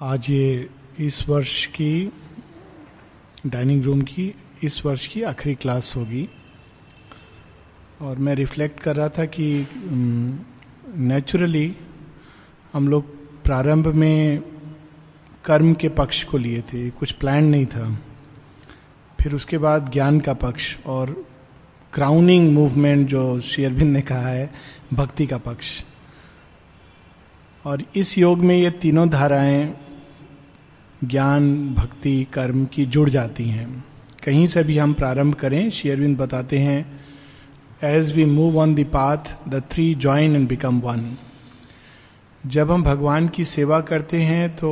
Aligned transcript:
आज 0.00 0.30
ये 0.30 0.70
इस 0.98 1.28
वर्ष 1.28 1.66
की 1.66 2.12
डाइनिंग 3.46 3.82
रूम 3.82 4.02
की 4.02 4.34
इस 4.62 4.86
वर्ष 4.86 5.06
की 5.06 5.22
आखिरी 5.22 5.54
क्लास 5.54 5.96
होगी। 5.96 6.28
और 8.00 8.18
मैं 8.18 8.34
रिफ्लेक्ट 8.34 8.80
कर 8.80 8.96
रहा 8.96 9.08
था 9.08 9.24
कि 9.24 9.68
नेचुरली 10.96 11.76
हम 12.72 12.88
लोग 12.88 13.06
प्रारंभ 13.44 13.86
में 13.86 14.42
कर्म 15.44 15.74
के 15.74 15.88
पक्ष 15.88 16.24
को 16.24 16.38
लिए 16.38 16.60
थे, 16.60 16.90
कुछ 16.90 17.12
प्लान 17.12 17.44
नहीं 17.44 17.66
था। 17.66 17.98
फिर 19.20 19.34
उसके 19.34 19.58
बाद 19.58 19.92
ज्ञान 19.92 20.20
का 20.20 20.34
पक्ष 20.34 20.78
और 20.86 21.26
क्राउनिंग 21.92 22.52
मूवमेंट 22.52 23.08
जो 23.08 23.40
शेयरबिंद 23.40 23.92
ने 23.92 24.02
कहा 24.02 24.28
है, 24.28 24.54
भक्ति 24.92 25.26
का 25.26 25.38
पक्ष। 25.38 25.84
और 27.64 27.84
इस 27.96 28.18
योग 28.18 28.38
में 28.38 28.56
ये 28.56 28.70
तीनों 28.70 29.08
धाराएँ 29.08 29.87
ज्ञान, 31.04 31.74
भक्ति, 31.74 32.26
कर्म 32.32 32.64
की 32.64 32.84
जुड़ 32.86 33.08
जाती 33.10 33.44
हैं। 33.44 33.84
कहीं 34.24 34.46
से 34.46 34.62
भी 34.62 34.78
हम 34.78 34.92
प्रारंभ 34.92 35.34
करें 35.34 35.70
शेयरविंद 35.70 36.16
बताते 36.18 36.58
हैं 36.58 37.00
as 37.84 38.12
we 38.12 38.24
move 38.24 38.58
on 38.58 38.74
the 38.74 38.84
path 38.84 39.34
the 39.48 39.62
three 39.70 39.94
join 39.94 40.36
and 40.36 40.48
become 40.48 40.80
one 40.80 41.16
जब 42.46 42.70
हम 42.70 42.82
भगवान 42.82 43.28
की 43.28 43.44
सेवा 43.44 43.80
करते 43.80 44.20
हैं 44.22 44.56
तो 44.56 44.70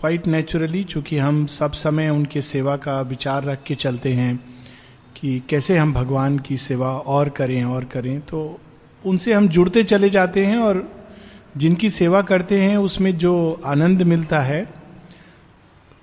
क्वाइट 0.00 0.26
नेचुरली 0.26 0.84
चूँकि 0.84 1.18
हम 1.18 1.44
सब 1.46 1.72
समय 1.72 2.08
उनके 2.08 2.40
सेवा 2.40 2.76
का 2.76 3.00
विचार 3.00 3.44
रख 3.44 3.62
के 3.62 3.74
चलते 3.74 4.12
हैं, 4.12 4.36
कि 5.16 5.42
कैसे 5.48 5.76
हम 5.78 5.92
भगवान 5.92 6.38
की 6.38 6.56
सेवा 6.56 6.88
और 6.88 7.28
करें 7.28 7.64
और 7.64 7.84
करें 7.84 8.20
तो 8.20 8.60
उनसे 9.04 9.32
हम 9.32 9.48
जुड़ते 9.48 9.84
चले 9.84 10.10
जाते 10.10 10.44
हैं, 10.46 10.58
और 10.58 10.92
जिनकी 11.56 11.90
सेवा 11.90 12.22
करते 12.22 12.60
हैं, 12.60 12.76
उसमें 12.76 13.16
जो 13.18 13.62
आनंद 13.66 14.02
मिलता 14.02 14.40
है 14.40 14.75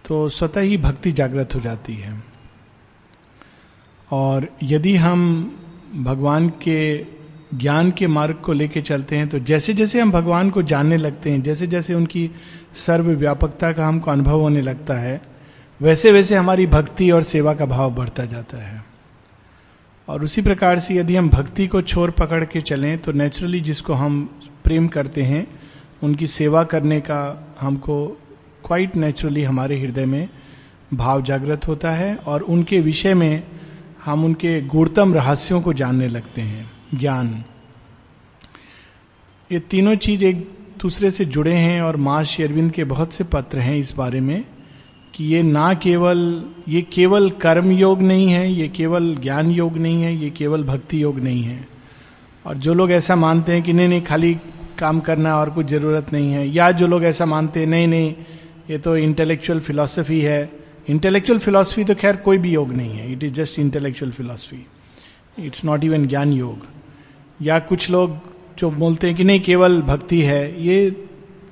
तो 0.05 0.30
स्वतः 0.30 0.62
ही 0.62 0.77
भक्ति 0.77 1.12
जागृत 1.12 1.55
हो 1.55 1.59
जाती 1.59 1.96
है। 1.96 2.23
और 4.12 4.48
यदि 4.63 4.96
हम 4.96 5.21
भगवान 5.96 6.49
के 6.49 7.05
ज्ञान 7.54 7.91
के 7.91 8.07
मार्ग 8.07 8.35
को 8.35 8.54
लेके 8.54 8.81
चलते 8.81 9.18
हैं 9.18 9.27
तो 9.29 9.40
जैसे 9.40 9.74
जैसे 9.74 10.01
हम 10.01 10.12
भगवान 10.12 10.49
को 10.49 10.62
जानने 10.63 10.98
लगते 10.98 11.31
हैं 11.31 11.41
जैसे 11.41 11.68
जैसे 11.68 11.93
उनकी 11.93 12.29
सर्व 12.76 13.09
व्यापकता 13.09 13.71
का 13.71 13.87
हमको 13.87 14.12
अनुभव 14.12 14.41
होने 14.41 14.62
लगता 14.62 14.93
है 14.93 15.21
वैसे 15.79 16.12
वैसे 16.12 16.35
हमारी 16.35 16.68
भक्ति 16.68 17.12
और 17.12 17.24
सेवा 17.24 17.54
का 17.54 17.65
भाव 17.65 17.93
बढ़ता 17.96 18.26
जाता 18.26 18.57
है। 18.57 18.84
और 20.07 20.24
उसी 20.24 20.41
प्रकार 20.41 20.79
से 20.79 20.96
यदि 20.96 21.15
हम 21.15 21.29
भक्ति 21.29 21.68
को 21.68 21.81
छोर 21.81 22.12
पकड़ 22.12 22.43
के 22.46 22.62
चलें 22.62 22.98
तो 22.98 23.12
नेचुरली 23.12 23.62
जिसको 23.62 23.93
हम 23.93 24.24
प्रेम 24.63 24.87
करते 24.87 25.24
हैं, 25.24 25.48
उनकी 26.04 26.27
सेवा 26.27 26.63
करने 26.63 26.99
का 27.01 27.48
हमको 27.59 28.18
क्वाइट 28.65 28.95
नेचुरली 28.95 29.43
हमारे 29.43 29.79
हृदय 29.79 30.05
में 30.05 30.29
भाव 30.93 31.21
जागृत 31.21 31.67
होता 31.67 31.91
है 31.91 32.15
और 32.15 32.41
उनके 32.41 32.79
विषय 32.79 33.13
में 33.13 33.43
हम 34.05 34.25
उनके 34.25 34.61
गुणतम 34.61 35.13
रहस्यों 35.13 35.61
को 35.61 35.73
जानने 35.73 36.07
लगते 36.07 36.41
हैं। 36.41 36.71
ज्ञान। 36.95 37.43
ये 39.51 39.59
तीनों 39.59 39.95
चीज़ 39.95 40.25
एक 40.25 40.49
दूसरे 40.81 41.11
से 41.11 41.25
जुड़े 41.25 41.53
हैं 41.53 41.81
और 41.81 41.97
माँ 41.97 42.23
शेरविंद 42.23 42.71
के 42.71 42.84
बहुत 42.84 43.13
से 43.13 43.23
पत्र 43.23 43.59
हैं 43.59 43.77
इस 43.77 43.95
बारे 43.95 44.19
में 44.19 44.45
कि 45.15 45.25
ये 45.25 45.43
ना 45.43 45.73
केवल, 45.73 46.45
ये 46.67 46.81
केवल 46.81 47.29
कर्म 47.29 47.71
योग 47.71 48.01
नहीं 48.01 48.27
है, 48.27 48.53
ये 48.53 48.67
केवल 48.67 49.15
ज्ञान 49.15 49.51
योग 49.51 49.77
नहीं 49.77 50.03
है, 50.03 50.15
ये 50.15 50.29
केवल 50.29 50.63
भक्ति 50.63 51.03
योग 51.03 51.19
नहीं 51.19 51.43
है। 51.43 51.67
और 52.45 52.57
जो 52.57 52.73
लोग 52.73 52.91
ऐसा 52.91 53.15
मानते 53.15 53.51
हैं 53.51 53.63
कि 53.63 53.73
नहीं 53.73 53.87
नहीं, 53.87 54.01
खाली 54.01 54.37
काम 54.79 54.99
करना 54.99 55.37
और 55.37 55.49
कुछ 55.49 55.65
ज़रूरत 55.65 56.13
नहीं 56.13 56.31
है, 56.31 56.47
या 56.47 56.71
जो 56.71 56.87
लोग 56.87 57.03
ऐसा 57.03 57.25
मानते 57.25 57.59
हैं, 57.59 57.67
नहीं 57.67 57.87
नहीं 57.87 58.15
ये 58.69 58.77
तो 58.77 58.97
इंटेलेक्चुअल 58.97 59.59
फिलोसफी 59.59 60.19
है। 60.21 60.51
इंटेलेक्चुअल 60.89 61.39
फिलोसफी 61.39 61.83
तो 61.83 61.95
खैर 61.95 62.15
कोई 62.15 62.37
भी 62.37 62.51
योग 62.51 62.73
नहीं 62.73 62.91
है। 62.91 63.11
It 63.11 63.23
is 63.23 63.33
just 63.33 63.59
intellectual 63.59 64.11
philosophy 64.11 64.66
it's 65.39 65.66
not 65.66 65.84
even 65.84 66.07
gyan 66.07 66.34
yog. 66.34 66.66
या 67.41 67.59
कुछ 67.59 67.90
लोग 67.90 68.18
जो 68.57 68.69
बोलते 68.72 69.07
हैं 69.07 69.16
कि 69.16 69.23
नहीं, 69.23 69.40
केवल 69.40 69.81
भक्ति 69.81 70.22
है, 70.22 70.63
ये 70.63 70.91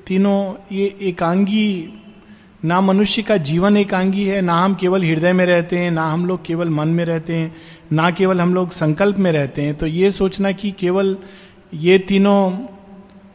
तीनों, 0.08 0.54
ये 0.72 0.98
एकांगी, 1.02 1.94
ना 2.66 2.82
मनुष्य 2.82 3.22
का 3.22 3.38
जीवन 3.38 3.78
एकांगी 3.78 4.26
है, 4.26 4.42
ना 4.42 4.54
हम 4.54 4.76
केवल 4.76 5.04
हृदय 5.04 5.34
में 5.34 5.46
रहते 5.46 5.78
हैं, 5.78 5.92
ना 5.92 6.06
हम 6.06 6.26
लोग 6.26 6.46
केवल 6.46 6.70
मन 6.70 6.88
में 6.88 7.06
रहते 7.06 7.36
हैं, 7.36 7.56
ना 7.92 8.12
केवल 8.12 8.42
हम 8.42 8.54
लोग 8.54 8.70
संकल्प 8.70 9.18
में 9.18 9.32
रहते 9.32 9.62
हैं। 9.62 9.76
तो 9.76 9.86
ये 9.86 10.12
सोचना 10.12 10.52
कि 10.52 10.72
केवल 10.72 11.18
ये 11.74 11.98
तीनों 12.00 12.52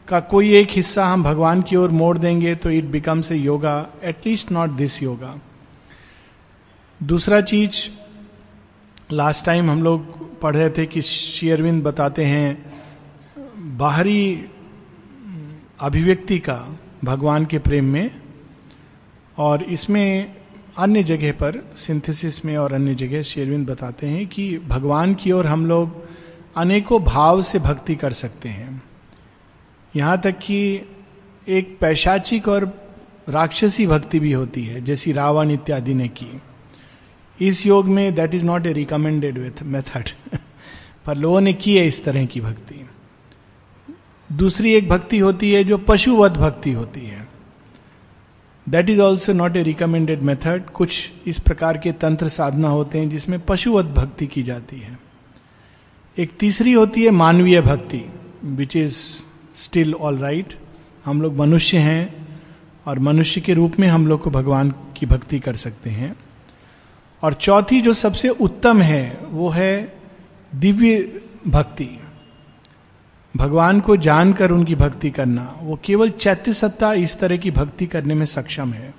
का 0.07 0.19
कोई 0.19 0.55
एक 0.55 0.67
हिस्सा 0.71 1.05
हम 1.05 1.23
भगवान 1.23 1.61
की 1.61 1.75
ओर 1.75 1.89
मोड़ 1.89 2.17
देंगे 2.17 2.55
तो 2.55 2.69
it 2.69 2.83
becomes 2.83 3.31
a 3.31 3.35
yoga 3.35 3.87
at least 4.03 4.51
not 4.51 4.69
this 4.69 5.03
yoga 5.03 5.39
दूसरा 7.03 7.41
चीज़ 7.41 7.89
लास्ट 9.11 9.45
टाइम 9.45 9.71
हम 9.71 9.83
लोग 9.83 10.17
पढ़ 10.41 10.55
रहे 10.55 10.69
थे 10.69 10.85
कि 10.85 11.01
शेयरविंद 11.01 11.83
बताते 11.83 12.25
हैं, 12.25 12.65
बाहरी 13.77 14.45
अभिव्यक्ति 15.79 16.39
का 16.39 16.79
भगवान 17.03 17.45
के 17.45 17.59
प्रेम 17.59 17.85
में 17.85 18.21
और 19.37 19.63
इसमें 19.63 20.35
अन्य 20.77 21.03
जगह 21.03 21.31
पर 21.31 21.73
सिंथेसिस 21.75 22.45
में 22.45 22.57
और 22.57 22.73
अन्य 22.73 22.95
जगह 22.95 23.21
शेरविंद 23.21 23.69
बताते 23.69 24.07
हैं 24.07 24.27
कि 24.27 24.57
भगवान 24.57 25.13
की 25.13 25.31
ओर 25.31 25.47
हम 25.47 25.65
लोग 25.65 26.07
अनेकों 26.57 27.03
भाव 27.03 27.41
से 27.41 27.59
भक्ति 27.59 27.95
कर 27.95 28.13
सकते 28.13 28.49
हैं। 28.49 28.83
यहाँ 29.95 30.19
तक 30.21 30.37
कि 30.37 30.81
एक 31.47 31.77
पैशाचिक 31.81 32.47
और 32.47 32.65
राक्षसी 33.29 33.87
भक्ति 33.87 34.19
भी 34.19 34.31
होती 34.31 34.63
है, 34.65 34.81
जैसी 34.81 35.11
रावण 35.11 35.51
इत्यादि 35.51 35.93
ने 35.93 36.07
की। 36.07 36.41
इस 37.39 37.65
योग 37.65 37.85
में 37.85 38.15
that 38.15 38.33
is 38.35 38.45
not 38.45 38.65
a 38.65 38.73
recommended 38.73 39.61
method 39.63 40.09
पर 41.05 41.17
लोगों 41.17 41.41
ने 41.41 41.53
की 41.53 41.75
है 41.77 41.85
इस 41.87 42.03
तरह 42.03 42.25
की 42.25 42.41
भक्ति। 42.41 42.85
दूसरी 44.29 44.73
एक 44.73 44.89
भक्ति 44.89 45.19
होती 45.19 45.51
है 45.53 45.63
जो 45.63 45.77
पशुवध 45.77 46.37
भक्ति 46.37 46.71
होती 46.71 47.01
है। 47.01 47.27
That 48.67 48.89
is 48.89 49.01
also 49.01 49.33
not 49.33 49.57
a 49.57 49.63
recommended 49.63 50.21
method 50.21 50.69
कुछ 50.69 51.11
इस 51.27 51.39
प्रकार 51.39 51.77
के 51.77 51.91
तंत्र 51.91 52.29
साधना 52.29 52.69
होते 52.69 52.99
हैं 52.99 53.09
जिसमें 53.09 53.39
पशुवध 53.39 53.93
भक्ति 53.93 54.27
की 54.27 54.43
जाती 54.43 54.79
है। 54.79 54.97
एक 56.17 56.31
तीसरी 56.39 56.73
होती 56.73 57.03
है 57.03 57.11
मानवीय 57.11 57.61
भक्ति 57.61 58.03
which 58.43 58.75
is 58.75 58.97
still 59.57 59.93
all 59.93 60.17
right 60.17 60.53
हम 61.05 61.21
लोग 61.21 61.35
मनुष्य 61.35 61.77
हैं 61.77 62.27
और 62.85 62.99
मनुष्य 62.99 63.41
के 63.41 63.53
रूप 63.53 63.73
में 63.79 63.87
हम 63.87 64.07
लोग 64.07 64.21
को 64.21 64.29
भगवान 64.29 64.73
की 64.97 65.05
भक्ति 65.05 65.39
कर 65.39 65.55
सकते 65.55 65.89
हैं। 65.89 66.15
और 67.23 67.33
चौथी 67.33 67.81
जो 67.81 67.93
सबसे 67.93 68.29
उत्तम 68.29 68.81
है, 68.81 69.19
वो 69.29 69.49
है 69.49 69.97
दिव्य 70.55 71.21
भक्ति। 71.47 71.89
भगवान 73.37 73.79
को 73.79 73.97
जानकर 73.97 74.51
उनकी 74.51 74.75
भक्ति 74.75 75.09
करना, 75.09 75.57
वो 75.61 75.79
केवल 75.83 76.09
चैत्य 76.09 76.53
सत्ता 76.53 76.93
इस 76.93 77.19
तरह 77.19 77.37
की 77.37 77.51
भक्ति 77.51 77.85
करने 77.85 78.13
में 78.13 78.25
सक्षम 78.25 78.73
है। 78.73 78.93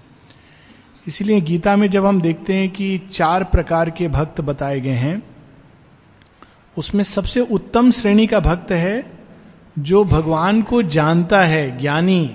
इसलिए 1.06 1.40
गीता 1.40 1.76
में 1.76 1.90
जब 1.90 2.06
हम 2.06 2.20
देखते 2.20 2.54
हैं 2.54 2.70
कि 2.70 2.98
चार 2.98 3.44
प्रकार 3.44 3.90
के 3.90 4.08
भक्त 4.08 4.40
बताए 4.40 4.80
गए 4.80 4.90
हैं, 4.90 5.22
उसमें 6.78 7.02
सबसे 7.02 7.40
उत्तम 7.40 7.90
श्रेणी 7.90 8.26
का 8.26 8.40
भक्त 8.40 8.70
है 8.70 9.17
जो 9.78 10.04
भगवान 10.04 10.60
को 10.62 10.82
जानता 10.82 11.40
है, 11.40 11.78
ज्ञानी, 11.78 12.34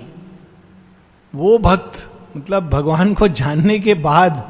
वो 1.34 1.58
भक्त 1.58 2.10
मतलब 2.36 2.68
भगवान 2.70 3.14
को 3.14 3.28
जानने 3.28 3.78
के 3.78 3.94
बाद 3.94 4.42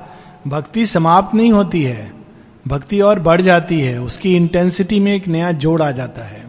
भक्ति 0.49 0.85
समाप्त 0.87 1.35
नहीं 1.35 1.53
होती 1.53 1.83
है। 1.83 2.13
भक्ति 2.69 3.01
और 3.01 3.21
बढ़ 3.21 3.41
जाती 3.41 3.81
है, 3.81 4.01
उसकी 4.01 4.35
इंटेंसिटी 4.37 5.01
में 5.01 5.15
एक 5.15 5.29
नया 5.29 5.53
जोड़ 5.53 5.81
आ 5.83 5.91
जाता 5.91 6.25
है। 6.25 6.43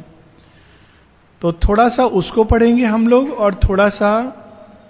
तो 1.42 1.52
थोड़ा 1.54 1.88
सा 1.90 2.06
उसको 2.06 2.44
पढ़ेंगे 2.44 2.86
हम 2.86 3.08
लोग 3.08 3.32
और 3.32 3.56
थोड़ा 3.64 3.90
सा 3.90 4.12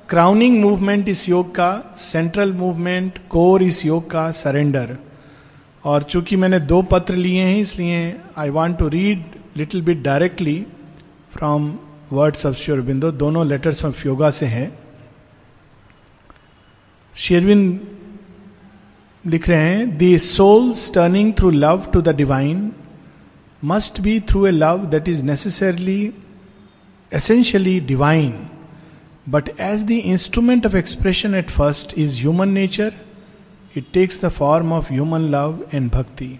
क्राउनिंग 0.09 0.59
मूवमेंट 0.61 1.09
इस 1.09 1.27
योग 1.29 1.49
का 1.55 1.95
सेंट्रल 1.97 2.53
मूवमेंट 2.53 3.19
कोर 3.29 3.63
इस 3.63 3.85
योग 3.85 4.09
का 4.09 4.29
सरेंडर 4.33 4.97
और 5.83 6.03
चूँकि 6.03 6.35
मैंने 6.35 6.59
दो 6.59 6.81
पत्र 6.81 7.15
लिए 7.15 7.41
हैं, 7.41 7.57
इसलिए 7.57 8.15
I 8.37 8.49
want 8.49 8.77
to 8.77 8.87
read 8.87 9.23
little 9.57 9.81
bit 9.81 10.03
directly 10.03 10.65
from 11.35 11.67
words 12.13 12.45
of 12.45 12.55
Sri Aurobindo 12.55 13.11
दोनों 13.11 13.45
लेटर्स 13.47 13.83
ऑफ़ 13.85 14.05
योगा 14.07 14.29
से 14.31 14.45
हैं। 14.45 14.67
शेरविंद 17.15 17.79
लिख 19.23 19.47
रहे 19.49 19.69
हैं 19.69 19.97
the 19.97 20.17
soul's 20.17 20.91
turning 20.93 21.33
through 21.33 21.49
love 21.49 21.85
to 21.93 22.01
the 22.01 22.15
divine 22.15 22.71
must 23.63 23.99
be 24.01 24.19
through 24.29 24.45
a 24.47 24.51
love 24.51 24.85
that 24.85 25.07
is 25.07 25.23
necessarily 25.23 26.13
essentially 27.11 27.79
divine 27.87 28.31
but 29.29 29.49
as 29.59 29.83
the 29.85 29.91
instrument 29.91 30.65
of 30.65 30.75
expression 30.77 31.35
at 31.35 31.49
first 31.49 31.97
is 31.99 32.19
human 32.19 32.49
nature 32.49 32.93
it 33.77 33.91
takes 33.93 34.23
the 34.23 34.29
form 34.29 34.73
of 34.73 34.91
human 34.93 35.27
love 35.31 35.59
and 35.73 35.89
bhakti 35.91 36.37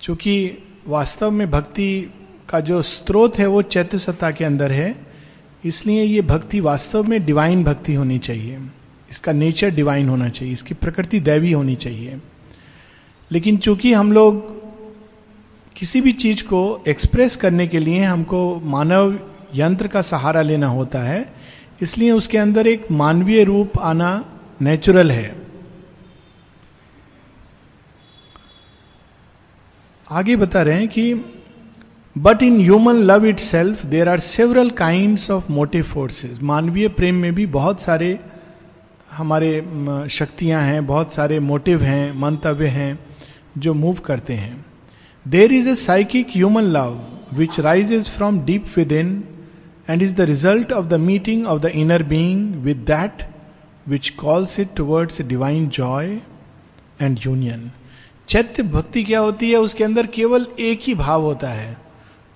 चूँकि 0.00 0.36
वास्तव 0.88 1.30
में 1.30 1.50
भक्ति 1.50 1.88
का 2.48 2.60
जो 2.60 2.82
स्रोत 2.82 3.38
है 3.38 3.46
वो 3.46 3.62
चैत्य 3.62 3.98
सत्ता 3.98 4.30
के 4.30 4.44
अंदर 4.44 4.72
है। 4.72 5.06
इसलिए 5.64 6.02
ये 6.02 6.22
भक्ति 6.22 6.60
वास्तव 6.60 7.04
में 7.04 7.24
डिवाइन 7.24 7.64
भक्ति 7.64 7.94
होनी 7.94 8.18
चाहिए। 8.18 8.58
इसका 9.10 9.32
नेचर 9.32 9.70
डिवाइन 9.70 10.08
होना 10.08 10.28
चाहिए। 10.28 10.52
इसकी 10.52 10.74
प्रकृति 10.74 11.20
दैवी 11.20 11.52
होनी 11.52 11.74
चाहिए। 11.74 12.20
लेकिन 13.30 13.56
चूँकि 13.56 13.92
हम 13.92 14.12
लोग 14.12 14.54
किसी 15.76 16.00
भी 16.00 16.12
चीज़ 16.12 16.42
को 16.42 16.84
एक्सप्रेस 16.88 17.36
करने 17.36 17.66
के 17.66 17.78
लिए 17.78 18.02
हमको 18.02 18.60
मानव 18.60 19.18
यंत्र 19.54 19.88
का 19.88 20.02
सहारा 20.02 20.42
लेना 20.42 20.66
होता 20.66 20.98
है, 20.98 21.34
इसलिए 21.82 22.10
उसके 22.10 22.38
अंदर 22.38 22.66
एक 22.66 22.90
मानवीय 22.90 23.44
रूप 23.44 23.78
आना 23.78 24.38
नेचुरल 24.60 25.10
है। 25.10 25.36
आगे 30.10 30.36
बता 30.36 30.62
रहे 30.62 30.78
हैं 30.78 30.88
कि 30.88 31.14
but 32.16 32.42
in 32.42 32.60
human 32.60 32.96
love 32.96 33.24
itself 33.38 33.84
there 33.86 34.08
are 34.08 34.20
several 34.20 34.70
kind 34.70 35.18
of 35.30 35.50
motive 35.52 35.82
forces 35.82 36.42
मानवीय 36.42 36.88
प्रेम 36.88 37.14
में 37.14 37.34
भी 37.34 37.46
बहुत 37.46 37.80
सारे 37.80 38.18
हमारे 39.12 40.08
शक्तियाँ 40.10 40.62
हैं, 40.62 40.86
बहुत 40.86 41.14
सारे 41.14 41.38
मोटिव 41.40 41.82
हैं, 41.82 42.12
मंतव्य 42.12 42.66
हैं, 42.66 42.98
जो 43.58 43.74
मूव 43.74 43.98
करते 44.04 44.34
हैं। 44.34 44.64
There 45.26 45.52
is 45.52 45.68
a 45.68 45.74
psychic 45.74 46.28
human 46.30 46.62
love 46.62 47.00
which 47.34 47.60
rises 47.60 48.10
from 48.10 48.40
deep 48.40 48.64
within 48.92 49.22
and 49.90 50.02
is 50.02 50.14
the 50.16 50.20
result 50.20 50.72
of 50.72 50.86
the 50.86 50.94
meeting 50.94 51.46
of 51.46 51.62
the 51.62 51.66
inner 51.66 52.02
being 52.02 52.54
with 52.64 52.84
that 52.86 53.28
which 53.88 54.08
calls 54.08 54.58
it 54.60 54.74
towards 54.76 55.22
divine 55.22 55.68
joy 55.68 56.18
and 57.02 57.18
union 57.26 57.70
चैत्य 58.28 58.62
भक्ति 58.62 59.04
क्या 59.04 59.20
होती 59.20 59.50
है? 59.50 59.56
उसके 59.56 59.84
अंदर 59.84 60.06
केवल 60.06 60.46
एक 60.60 60.80
ही 60.82 60.94
भाव 60.94 61.22
होता 61.22 61.48
है। 61.48 61.83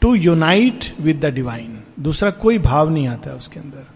To 0.00 0.14
unite 0.14 0.84
with 1.00 1.20
the 1.20 1.32
divine 1.34 1.78
दूसरा 2.00 2.30
कोई 2.30 2.58
भाव 2.58 2.90
नहीं 2.90 3.08
आता 3.08 3.30
उसके 3.30 3.60
अंदर। 3.60 3.86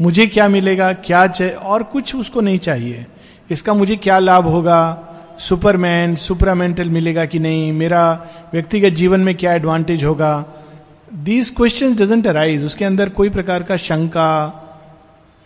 मुझे 0.00 0.26
क्या 0.26 0.48
मिलेगा, 0.48 0.92
क्या 0.92 1.26
चाहिए 1.26 1.54
और 1.54 1.82
कुछ 1.82 2.14
उसको 2.14 2.40
नहीं 2.40 2.58
चाहिए। 2.58 3.06
इसका 3.50 3.74
मुझे 3.74 3.96
क्या 3.96 4.18
लाभ 4.18 4.46
होगा? 4.46 5.06
सुपरमैन, 5.38 6.14
सुपरामेंटल 6.14 6.88
मिलेगा 6.88 7.24
कि 7.24 7.38
नहीं? 7.38 7.72
मेरा 7.72 8.28
व्यक्तिगत 8.52 8.92
जीवन 8.92 9.20
में 9.20 9.34
क्या 9.34 9.54
एडवांटेज 9.54 10.04
होगा? 10.04 10.44
दीज 11.14 11.50
क्वेश्चन 11.50 11.94
डजेंट 11.94 12.26
अराइज 12.26 12.64
उसके 12.64 12.84
अंदर 12.84 13.08
कोई 13.08 13.30
प्रकार 13.30 13.62
का 13.62 13.76
शंका, 13.76 14.56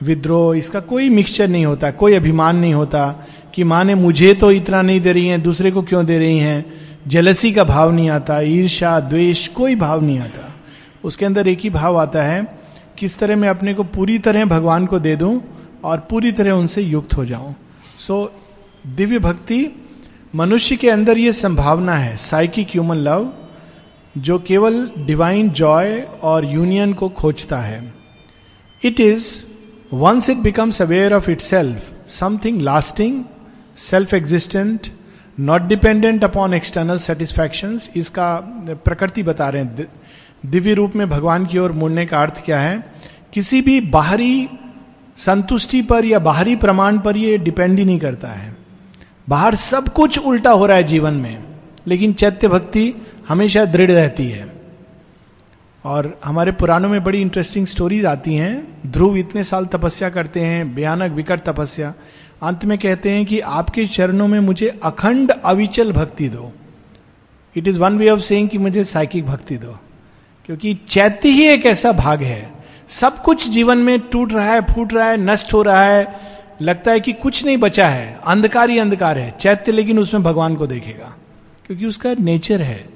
विद्रोह, 0.00 0.56
इसका 0.58 0.80
कोई 0.80 1.08
मिक्सचर 1.08 1.48
नहीं 1.48 1.66
होता। 1.66 1.90
कोई 1.90 2.14
अभिमान 2.14 2.56
नहीं 2.56 2.74
होता 2.74 3.06
कि 3.54 3.64
माँ 3.64 3.84
ने 3.84 3.94
मुझे 3.94 4.34
तो 4.34 4.50
इतना 4.50 4.82
नहीं 4.82 5.00
दे 5.00 5.12
रही 5.12 5.26
है, 5.26 5.38
दूसरे 5.38 5.70
को 5.70 5.82
क्यों 5.82 6.04
दे 6.06 6.18
रही 6.18 6.38
हैं? 6.38 6.64
जलसी 7.06 7.52
का 7.52 7.64
भाव 7.64 7.92
नहीं 7.92 8.10
आता 8.10 8.40
ईर्षा 8.40 9.00
द्वेष 9.00 9.48
कोई 9.48 9.74
भाव 9.74 10.04
नहीं 10.04 10.18
आता। 10.18 10.54
उसके 11.04 11.26
अंदर 11.26 11.48
एक 11.48 11.60
ही 11.60 11.70
भाव 11.70 11.96
आता 11.96 12.22
है 12.22 12.58
किस 12.98 13.18
तरह 13.18 13.36
मैं 13.36 13.48
अपने 13.48 13.74
को 13.74 13.84
पूरी 13.84 14.18
तरह 14.18 14.44
भगवान 14.44 14.86
को 14.86 14.98
दे 14.98 15.16
दूँ 15.16 15.40
और 15.84 15.98
पूरी 16.10 16.32
तरह 16.32 16.52
उनसे 16.52 16.82
युक्त 16.82 17.16
हो 17.16 17.24
जाऊँ। 17.24 17.54
सो 17.98 18.22
so, 18.22 18.96
दिव्य 18.96 19.18
भक्ति 19.18 19.66
मनुष्य 20.34 20.76
के 20.76 20.90
अंदर 20.90 21.18
यह 21.18 21.32
संभावना 21.32 21.96
है 21.96 22.16
साइकिक 22.16 22.68
ह्यूमन 22.68 22.96
लव 22.96 23.32
जो 24.18 24.38
केवल 24.38 24.90
डिवाइन 24.98 25.50
जॉय 25.50 26.00
और 26.22 26.44
यूनियन 26.44 26.92
को 26.92 27.08
खोजता 27.08 27.58
है। 27.58 27.94
It 28.84 29.00
is 29.00 29.26
once 29.94 30.30
it 30.30 30.36
becomes 30.36 30.82
aware 30.82 31.14
of 31.14 31.30
itself 31.40 31.92
something 32.08 32.60
lasting 32.62 33.24
self 33.76 34.14
existent 34.14 34.86
not 35.40 35.62
dependent 35.62 36.24
upon 36.24 36.54
external 36.54 36.98
satisfaction 36.98 37.78
इसका 37.96 38.34
प्रकृति 38.84 39.22
बता 39.22 39.48
रहे 39.48 39.62
हैं। 39.62 39.88
दिव्य 40.46 40.74
रूप 40.74 40.92
में 40.96 41.08
भगवान 41.10 41.46
की 41.46 41.58
ओर 41.58 41.72
मुड़ने 41.72 42.06
का 42.06 42.20
अर्थ 42.22 42.44
क्या 42.44 42.60
है? 42.60 42.92
किसी 43.32 43.60
भी 43.62 43.80
बाहरी 43.80 44.48
संतुष्टि 45.16 45.82
पर 45.82 46.04
या 46.04 46.18
बाहरी 46.18 46.56
प्रमाण 46.56 46.98
पर 46.98 47.16
यह 47.16 47.38
डिपेंड 47.38 47.78
ही 47.78 47.84
नहीं 47.84 47.98
करता 47.98 48.28
है। 48.28 48.56
बाहर 49.28 49.54
सब 49.54 49.88
कुछ 49.88 50.18
उल्टा 50.18 50.50
हो 50.50 50.66
रहा 50.66 50.76
है 50.76 50.82
जीवन 50.82 51.14
में, 51.14 51.44
लेकिन 51.86 52.12
चैत्य 52.12 52.48
भक्ति 52.48 52.94
हमेशा 53.28 53.64
दृढ़ 53.64 53.90
रहती 53.90 54.28
है। 54.28 54.52
और 55.84 56.20
हमारे 56.24 56.52
पुराणों 56.52 56.88
में 56.88 57.04
बड़ी 57.04 57.20
इंटरेस्टिंग 57.20 57.66
स्टोरीज 57.66 58.04
आती 58.06 58.34
हैं। 58.34 58.82
ध्रुव 58.86 59.16
इतने 59.16 59.42
साल 59.42 59.66
तपस्या 59.66 60.10
करते 60.10 60.40
हैं, 60.40 60.74
भयानक, 60.74 61.12
विकट 61.12 61.40
तपस्या। 61.40 61.94
अंत 62.44 62.64
में 62.64 62.78
कहते 62.78 63.10
हैं 63.10 63.26
कि 63.26 63.40
आपके 63.40 63.86
चरणों 63.86 64.28
में 64.28 64.40
मुझे 64.40 64.80
अखंड 64.82 65.30
अविचल 65.30 65.92
भक्ति 65.92 66.28
दो। 66.28 66.52
It 67.56 67.68
is 67.68 67.78
one 67.78 67.98
way 67.98 68.10
of 68.10 68.20
saying 68.20 68.48
कि 68.48 68.58
मुझे 68.58 68.84
साइकिक 68.84 69.26
भक्ति 69.26 69.56
दो। 69.56 69.78
क्योंकि 70.46 70.78
चैत्य 70.88 71.28
ही 71.28 71.46
एक 71.46 71.66
ऐसा 71.66 71.92
भाग 71.92 72.22
है। 72.22 72.52
सब 72.88 73.22
कुछ 73.22 73.48
जीवन 73.48 73.78
में 73.78 74.00
टूट 74.00 74.32
रहा 74.32 74.52
है, 74.52 74.60
फूट 74.60 74.92
रहा 74.92 75.08
है, 75.08 75.16
नष्ट 75.16 75.52
हो 75.52 75.62
रहा 75.62 75.84
है। 75.84 76.20
लगता 76.62 76.90
है 76.90 77.00
कि 77.00 77.12
कुछ 77.12 77.44
नहीं 77.44 77.56
बचा 77.56 77.88
है। 77.88 78.18
अंधकार 78.26 78.70
ही 78.70 78.78
अंधकार 78.78 79.18
है। 79.18 79.34
चैत्य 79.40 79.72
लेकिन 79.72 79.98
उसमें 79.98 80.22
भगवान 80.22 80.54
को 80.54 80.66
देखेगा। 80.66 81.16
क्योंकि 81.66 81.86
उसका 81.86 82.14
नेचर 82.20 82.62
है। 82.62 82.88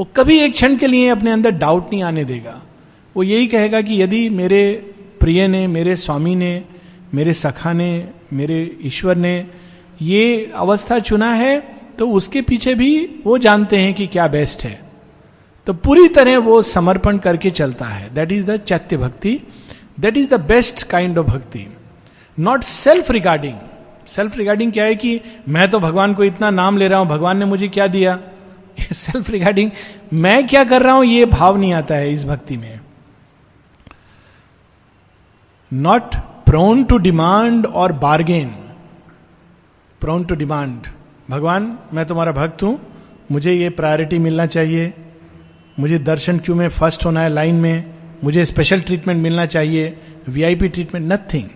वो 0.00 0.08
कभी 0.16 0.38
एक 0.38 0.52
क्षण 0.52 0.76
के 0.76 0.86
लिए 0.86 1.08
अपने 1.08 1.30
अंदर 1.30 1.50
डाउट 1.50 1.92
नहीं 1.92 2.02
आने 2.02 2.24
देगा। 2.24 2.62
वो 3.16 3.22
यही 3.22 3.46
कहेगा 3.46 3.80
कि 3.80 4.02
यदि 4.02 4.28
मेरे 4.28 4.94
प्रिय 5.20 5.48
ने, 5.48 5.66
मेरे 5.66 5.96
स्वामी 5.96 6.34
ने 6.34 6.64
मेरे 7.14 7.32
सखा 7.32 7.72
ने, 7.72 8.08
मेरे 8.32 8.78
ईश्वर 8.82 9.16
ने 9.16 9.46
ये 10.02 10.52
अवस्था 10.54 10.98
चुना 11.00 11.32
है 11.32 11.58
तो 11.98 12.08
उसके 12.10 12.42
पीछे 12.42 12.74
भी 12.74 13.22
वो 13.24 13.36
जानते 13.38 13.78
हैं 13.78 13.92
कि 13.94 14.06
क्या 14.06 14.26
बेस्ट 14.28 14.64
है। 14.64 14.78
तो 15.66 15.72
पूरी 15.74 16.08
तरह 16.08 16.38
वो 16.38 16.60
समर्पण 16.62 17.18
करके 17.18 17.50
चलता 17.50 17.86
है। 17.86 18.12
That 18.14 18.32
is 18.32 18.44
the 18.46 18.56
chaitya 18.58 18.96
bhakti 18.96 19.38
that 20.00 20.16
is 20.16 20.28
the 20.28 20.40
best 20.42 20.82
kind 20.82 21.18
of 21.18 21.26
bhakti 21.26 21.66
not 22.38 22.62
self 22.62 23.10
regarding 23.10 23.54
self 24.08 24.36
regarding 24.36 24.72
क्या 24.72 24.84
है 24.84 24.94
कि 24.96 25.20
मैं 25.48 25.70
तो 25.70 25.78
भगवान 25.80 26.14
को 26.14 26.24
इतना 26.24 26.50
नाम 26.50 26.78
ले 26.78 26.88
रहा 26.88 26.98
हूँ, 26.98 27.08
भगवान 27.08 27.38
ने 27.38 27.44
मुझे 27.44 27.68
क्या 27.68 27.86
दिया? 27.86 28.18
सेल्फ 28.92 29.30
रिगार्डिंग 29.30 29.70
मैं 30.12 30.46
क्या 30.46 30.64
कर 30.64 30.82
रहा 30.82 30.94
हूँ, 30.94 31.04
ये 31.04 31.24
भाव 31.26 31.56
नहीं 31.56 31.72
आता 31.72 31.94
है 31.94 32.10
इस 32.12 32.24
भक्ति 32.24 32.56
में। 32.56 32.80
नॉट 35.72 36.14
प्रोन 36.54 36.82
टू 36.84 36.96
डिमांड 36.96 37.66
और 37.66 37.92
बार्गेन 37.92 38.48
प्रोन 40.00 40.24
टू 40.24 40.34
डिमांड 40.34 40.86
भगवान, 41.30 41.78
मैं 41.94 42.04
तुम्हारा 42.06 42.32
भक्त 42.32 42.62
हूँ। 42.62 42.78
मुझे 43.32 43.52
ये 43.52 43.70
प्रायोरिटी 43.70 44.18
मिलना 44.18 44.46
चाहिए। 44.46 44.92
मुझे 45.78 45.98
दर्शन 46.00 46.38
क्यों 46.38 46.56
में 46.56 46.68
फ़र्स्ट 46.68 47.04
होना 47.06 47.20
है 47.20 47.28
लाइन 47.28 47.54
में। 47.54 47.94
मुझे 48.24 48.44
स्पेशल 48.44 48.80
ट्रीटमेंट 48.80 49.22
मिलना 49.22 49.46
चाहिए। 49.46 49.96
वीआईपी 50.28 50.68
ट्रीटमेंट 50.68 51.12
नथिंग 51.12 51.48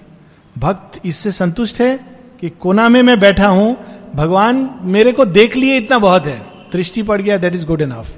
भक्त 0.57 1.01
इससे 1.05 1.31
संतुष्ट 1.31 1.81
है 1.81 1.97
कि 2.41 2.51
कोना 2.51 2.89
में 2.89 3.03
मैं 3.03 3.19
बैठा 3.21 3.49
हूँ। 3.49 3.77
भगवान 4.15 4.69
मेरे 4.83 5.13
को 5.13 5.25
देख 5.27 5.57
लिए 5.57 5.77
इतना 5.77 5.99
बहुत 5.99 6.27
है। 6.27 6.39
दृष्टि 6.73 7.03
पड़ 7.03 7.21
गया 7.21 7.37
that 7.37 7.55
is 7.55 7.67
good 7.67 7.83
enough 7.83 8.15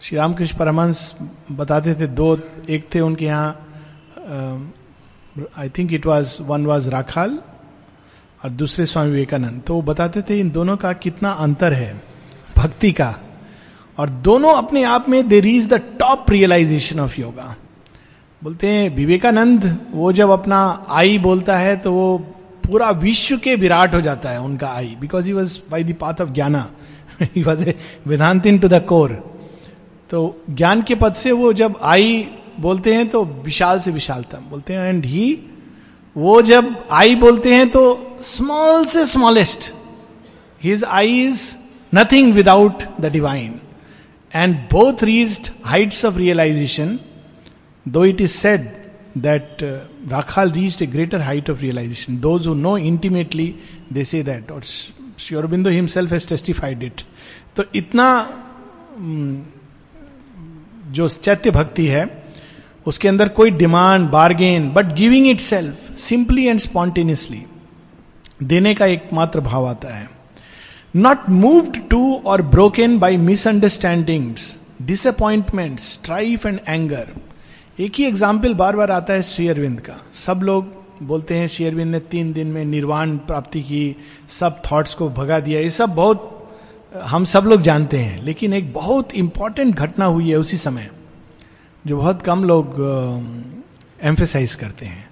Shri 0.00 0.18
Ramakrishna 0.18 0.58
Paramahamsa 0.58 1.14
बताते 1.52 1.94
थे, 1.94 2.06
दो 2.06 2.38
एक 2.68 2.88
थे 2.94 3.00
उनके 3.00 3.24
यहाँ 3.24 3.66
I 5.58 5.68
think 5.68 5.92
it 5.92 6.06
was 6.06 6.36
one 6.42 6.66
was 6.66 6.88
Rakhal 6.90 7.38
और 8.40 8.50
दूसरे 8.50 8.86
स्वामी 8.86 9.10
विवेकानंद। 9.10 9.62
तो 9.66 9.74
वो 9.74 9.82
बताते 9.82 10.22
थे 10.22 10.38
इन 10.40 10.50
दोनों 10.50 10.76
का 10.76 10.92
कितना 10.94 11.30
अंतर 11.40 11.72
है, 11.72 11.92
भक्ति 12.56 12.92
का। 12.92 13.14
और 13.98 14.10
दोनों 14.24 14.54
अपने 14.54 14.82
आप 14.84 15.08
में 15.08 15.28
there 15.28 15.46
is 15.46 15.68
the 15.68 15.80
top 15.98 16.30
realisation 16.30 17.00
of 17.00 17.20
yoga 17.20 17.54
बोलते 18.42 18.66
हैं, 18.66 18.88
विवेकानंद, 18.96 19.78
वो 19.92 20.12
जब 20.12 20.30
अपना 20.30 20.60
आई 20.90 21.18
बोलता 21.18 21.56
है 21.58 21.76
तो 21.76 21.92
वो 21.92 22.18
पूरा 22.64 22.90
विश्व 22.90 23.36
के 23.38 23.54
विराट 23.56 23.94
हो 23.94 24.00
जाता 24.00 24.30
है 24.30 24.40
उनका 24.40 24.68
आई। 24.68 24.96
Because 25.00 25.26
he 25.26 25.32
was 25.32 25.58
by 25.70 25.84
the 25.84 25.94
path 26.00 26.20
of 26.20 26.30
jnana 26.30 26.68
he 27.22 27.42
was 27.42 27.68
a 27.68 27.74
Vedanta 28.06 28.46
into 28.58 28.68
the 28.68 28.84
core 28.88 29.12
तो 30.10 30.20
ज्ञान 30.50 30.82
के 30.82 30.94
पद 30.94 31.14
से 31.14 31.32
वो 31.32 31.52
जब 31.52 31.74
आई 31.82 32.26
बोलते 32.60 32.94
हैं 32.94 33.08
तो 33.08 33.24
विशाल 33.44 33.80
से 33.80 33.90
विशालतम 33.90 34.48
बोलते 34.50 34.74
हैं 34.74 34.88
एंड 34.88 35.04
ही 35.04 35.26
वो 36.16 36.40
जब 36.42 36.76
आई 36.92 37.14
बोलते 37.16 37.54
हैं 37.54 37.68
तो 37.70 37.82
स्मॉल 38.22 38.84
से 38.84 39.04
smallest 39.06 39.72
his 40.62 40.84
I 40.84 41.20
is 41.24 41.42
nothing 41.92 42.32
without 42.34 42.82
the 43.00 43.12
divine 43.12 43.60
and 44.32 44.56
both 44.72 45.04
reached 45.04 45.50
Heights 45.66 46.04
of 46.04 46.18
realisation 46.18 46.98
though 47.86 48.04
it 48.04 48.20
is 48.20 48.32
said 48.32 48.68
that 49.18 49.62
Rakhal 50.10 50.50
reached 50.50 50.82
A 50.82 50.86
greater 50.86 51.20
height 51.22 51.50
of 51.50 51.60
realisation 51.62 52.18
those 52.20 52.46
who 52.46 52.54
know 52.56 52.76
intimately 52.78 53.54
they 53.92 54.04
say 54.04 54.22
that 54.22 54.50
और 54.50 54.62
Sri Aurobindo 55.18 55.70
himself 55.70 56.12
has 56.12 56.28
testified 56.28 56.82
it 56.82 57.02
तो 57.56 57.64
इतना 57.74 58.06
जो 60.90 61.08
चैत्य 61.08 61.50
भक्ति 61.50 61.86
है 61.86 62.04
उसके 62.86 63.08
अंदर 63.08 63.28
कोई 63.28 63.50
demand 63.50 64.08
bargain 64.10 64.68
but 64.70 64.92
giving 64.94 65.26
it 65.26 65.40
self 65.40 65.94
simply 65.98 66.46
and 66.46 66.58
spontaneously 66.58 67.42
देने 68.42 68.74
का 68.74 68.86
एकमात्र 68.86 69.40
भाव 69.40 69.66
आता 69.68 69.94
है। 69.94 70.08
नॉट 70.96 71.28
मूव्ड 71.30 71.76
टू 71.90 72.14
और 72.16 72.42
broken 72.42 72.98
by 72.98 73.16
misunderstandings 73.16 74.58
disappointment 74.82 75.80
strife 75.80 76.46
and 76.46 76.60
anger 76.68 77.08
एक 77.80 77.94
ही 77.94 78.04
एग्ज़ाम्पल 78.04 78.54
बार 78.54 78.76
बार 78.76 78.90
आता 78.90 79.12
है 79.12 79.22
श्री 79.22 79.48
अरविंद 79.48 79.80
का। 79.80 79.96
सब 80.14 80.40
लोग 80.42 80.78
बोलते 81.02 81.34
हैं, 81.34 81.46
श्री 81.48 81.66
अरविंद 81.66 81.90
ने 81.92 81.98
तीन 82.00 82.32
दिन 82.32 82.46
में 82.46 82.64
निर्वाण 82.64 83.16
प्राप्ति 83.18 83.60
की, 83.62 83.96
सब 84.28 84.60
थॉट्स 84.62 84.94
को 84.94 85.08
भगा 85.08 85.38
दिया। 85.40 85.60
ये 85.60 85.70
सब 85.70 85.94
बहुत, 85.94 86.50
हम 87.02 87.24
सब 87.24 87.44
लोग 87.44 87.62
जानते 87.62 87.98
हैं, 87.98 88.22
लेकिन 88.22 88.52
एक 88.52 88.72
बहुत 88.72 89.14
इंपॉर्टेंट 89.14 89.74
घटना 89.74 90.04
हुई 90.04 90.30
है 90.30 90.36
उसी 90.36 90.56
समय। 90.56 90.90
जो 91.84 91.96
बहुत 91.96 92.22
कम 92.22 92.44
लोग 92.44 92.74
एम्फेसाइज 94.02 94.54
करते 94.54 94.86
हैं। 94.86 95.08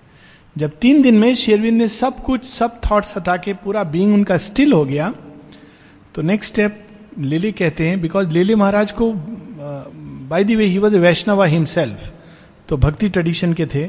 जब 0.56 0.72
तीन 0.80 1.02
दिन 1.02 1.18
में 1.18 1.34
शेरविंद 1.34 1.78
ने 1.78 1.88
सब 1.88 2.22
कुछ, 2.22 2.44
सब 2.44 2.80
थॉट्स 2.90 3.16
हटा 3.16 3.36
के 3.36 3.52
पूरा 3.54 3.82
बींग 3.84 4.14
उनका 4.14 4.36
स्टिल 4.36 4.72
हो 4.72 4.84
गया 4.84 5.12
तो 6.14 6.22
नेक्स्ट 6.22 6.52
स्टेप 6.52 6.84
लिली 7.18 7.52
कहते 7.52 7.88
हैं 7.88 8.00
बिकॉज़ 8.00 8.28
लिली 8.28 8.54
महाराज 8.54 8.92
को 8.92 9.12
by 10.28 10.44
the 10.44 10.50
way 10.50 10.64
he 10.64 10.78
was 10.78 10.96
Vaishnava 10.96 11.44
himself 11.46 12.12
तो 12.68 12.76
भक्ति 12.76 13.08
ट्रेडिशन 13.08 13.52
के 13.52 13.66
थे 13.66 13.86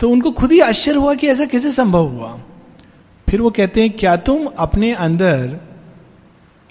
तो 0.00 0.08
उनको 0.08 0.30
खुद 0.30 0.52
ही 0.52 0.60
आश्चर्य 0.60 0.98
हुआ 0.98 1.14
कि 1.14 1.28
ऐसा 1.28 1.44
कैसे 1.44 1.70
संभव 1.70 2.06
हुआ। 2.06 2.38
फिर 3.28 3.40
वो 3.40 3.50
कहते 3.50 3.82
हैं, 3.82 3.90
क्या 3.90 4.16
तुम 4.18 4.46
अपने 4.58 4.92
अंदर 4.92 5.58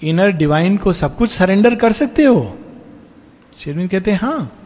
इनर 0.00 0.30
डिवाइन 0.32 0.76
को 0.76 0.92
सब 0.92 1.16
कुछ 1.16 1.30
सरेंडर 1.30 1.74
कर 1.74 1.92
सकते 1.92 2.24
हो? 2.24 2.56
शेरविंद 3.54 3.90
कहते 3.90 4.10
हैं 4.10 4.18
हाँ। 4.18 4.61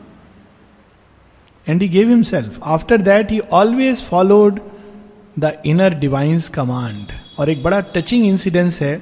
and 1.67 1.83
he 1.83 1.89
gave 1.89 2.09
himself 2.09 2.59
after 2.63 3.03
that 3.03 3.31
he 3.31 3.39
always 3.53 4.03
followed 4.03 4.61
the 5.39 5.53
inner 5.67 5.95
divine's 5.95 6.49
command 6.49 7.13
और 7.39 7.51
एक 7.51 7.63
बड़ा 7.63 7.81
टचिंग 7.95 8.27
इंसिडेंस 8.27 8.81
है 8.83 8.95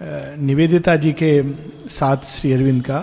निवेदिता 0.00 0.96
जी 0.96 1.12
के 1.12 1.42
साथ 1.88 2.24
श्री 2.24 2.52
अरविंद 2.52 2.82
का, 2.82 3.00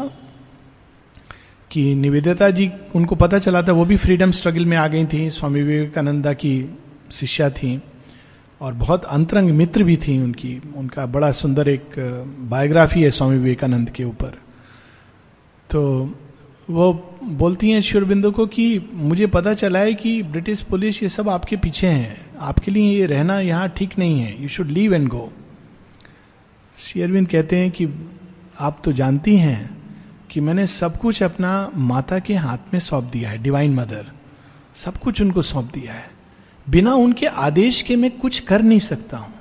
कि 1.72 1.96
निवेदिता 1.96 2.50
जी, 2.50 2.70
उनको 2.96 3.16
पता 3.16 3.40
चला 3.40 3.62
था 3.64 3.72
वो 3.72 3.86
भी 3.86 3.96
फ्रीडम 3.96 4.32
स्ट्रगल 4.32 4.66
में 4.66 4.76
आ 4.78 4.88
गई 4.88 5.06
थी। 5.06 5.30
स्वामी 5.30 5.62
विवेकानंदा 5.62 6.34
की 6.34 6.54
शिष्या 7.12 7.50
थी 7.50 7.82
और 8.62 8.74
बहुत 8.74 9.06
अंतरंग 9.06 9.50
मित्र 9.50 9.84
भी 9.84 9.98
थी 9.98 10.18
उनकी। 10.20 10.62
उनका 10.76 11.06
बड़ा 11.06 11.32
सुंदर 11.32 11.70
एक 11.70 11.96
बायोग्राफी 12.50 13.04
है 13.04 13.10
स्वामी 13.10 13.38
विवेकानंद 13.38 13.90
के 13.90 14.04
ऊपर। 14.04 14.38
तो 15.70 15.82
वो 16.70 16.94
बोलती 17.24 17.72
हैं 17.72 17.80
श्योरबिंदु 17.82 18.32
को 18.32 18.46
कि 18.48 18.90
मुझे 18.94 19.28
पता 19.28 19.54
चला 19.54 19.80
है 19.80 19.94
कि 19.94 20.22
ब्रिटिश 20.24 20.62
पुलिस 20.62 21.02
ये 21.04 21.10
सब 21.10 21.30
आपके 21.30 21.58
पीछे 21.58 21.88
हैं। 21.88 22.38
आपके 22.40 22.72
लिए 22.72 23.00
ये 23.00 23.06
रहना 23.06 23.40
यहाँ 23.40 23.70
ठीक 23.70 23.98
नहीं 24.00 24.20
है। 24.20 24.42
यू 24.42 24.50
शुड 24.50 24.68
लीव 24.68 24.94
एंड 24.94 25.08
गो 25.08 25.32
शेयरविंद 26.78 27.28
कहते 27.28 27.56
हैं 27.56 27.72
कि 27.72 27.88
आप 28.60 28.82
तो 28.84 28.92
जानती 28.92 29.36
हैं 29.38 29.78
कि 30.30 30.42
मैंने 30.42 30.66
सब 30.68 30.98
कुछ 30.98 31.22
अपना 31.24 31.72
माता 31.76 32.20
के 32.20 32.36
हाथ 32.36 32.74
में 32.74 32.80
सौंप 32.80 33.04
दिया 33.04 33.30
है 33.30 33.38
डिवाइन 33.38 33.74
मदर 33.74 34.12
सब 34.76 34.98
कुछ 34.98 35.22
उनको 35.22 35.42
सौंप 35.42 35.72
दिया 35.74 35.94
है। 35.94 36.10
बिना 36.68 36.94
उनके 36.94 37.26
आदेश 37.26 37.82
के 37.82 37.96
मैं 37.96 38.12
कुछ 38.12 38.40
कर 38.40 38.62
नहीं 38.62 38.80
सकता 38.80 39.18
हूँ। 39.18 39.34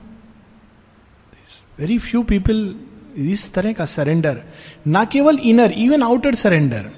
वेरी 1.79 1.99
फ्यू 1.99 2.23
पीपल 2.23 2.75
इस 3.17 3.53
तरह 3.53 3.73
का 3.73 3.85
सरेंडर 3.87 4.43
ना 4.87 5.05
केवल 5.05 5.39
inner 5.39 5.73
even 5.73 6.03
outer 6.03 6.35
surrender 6.35 6.91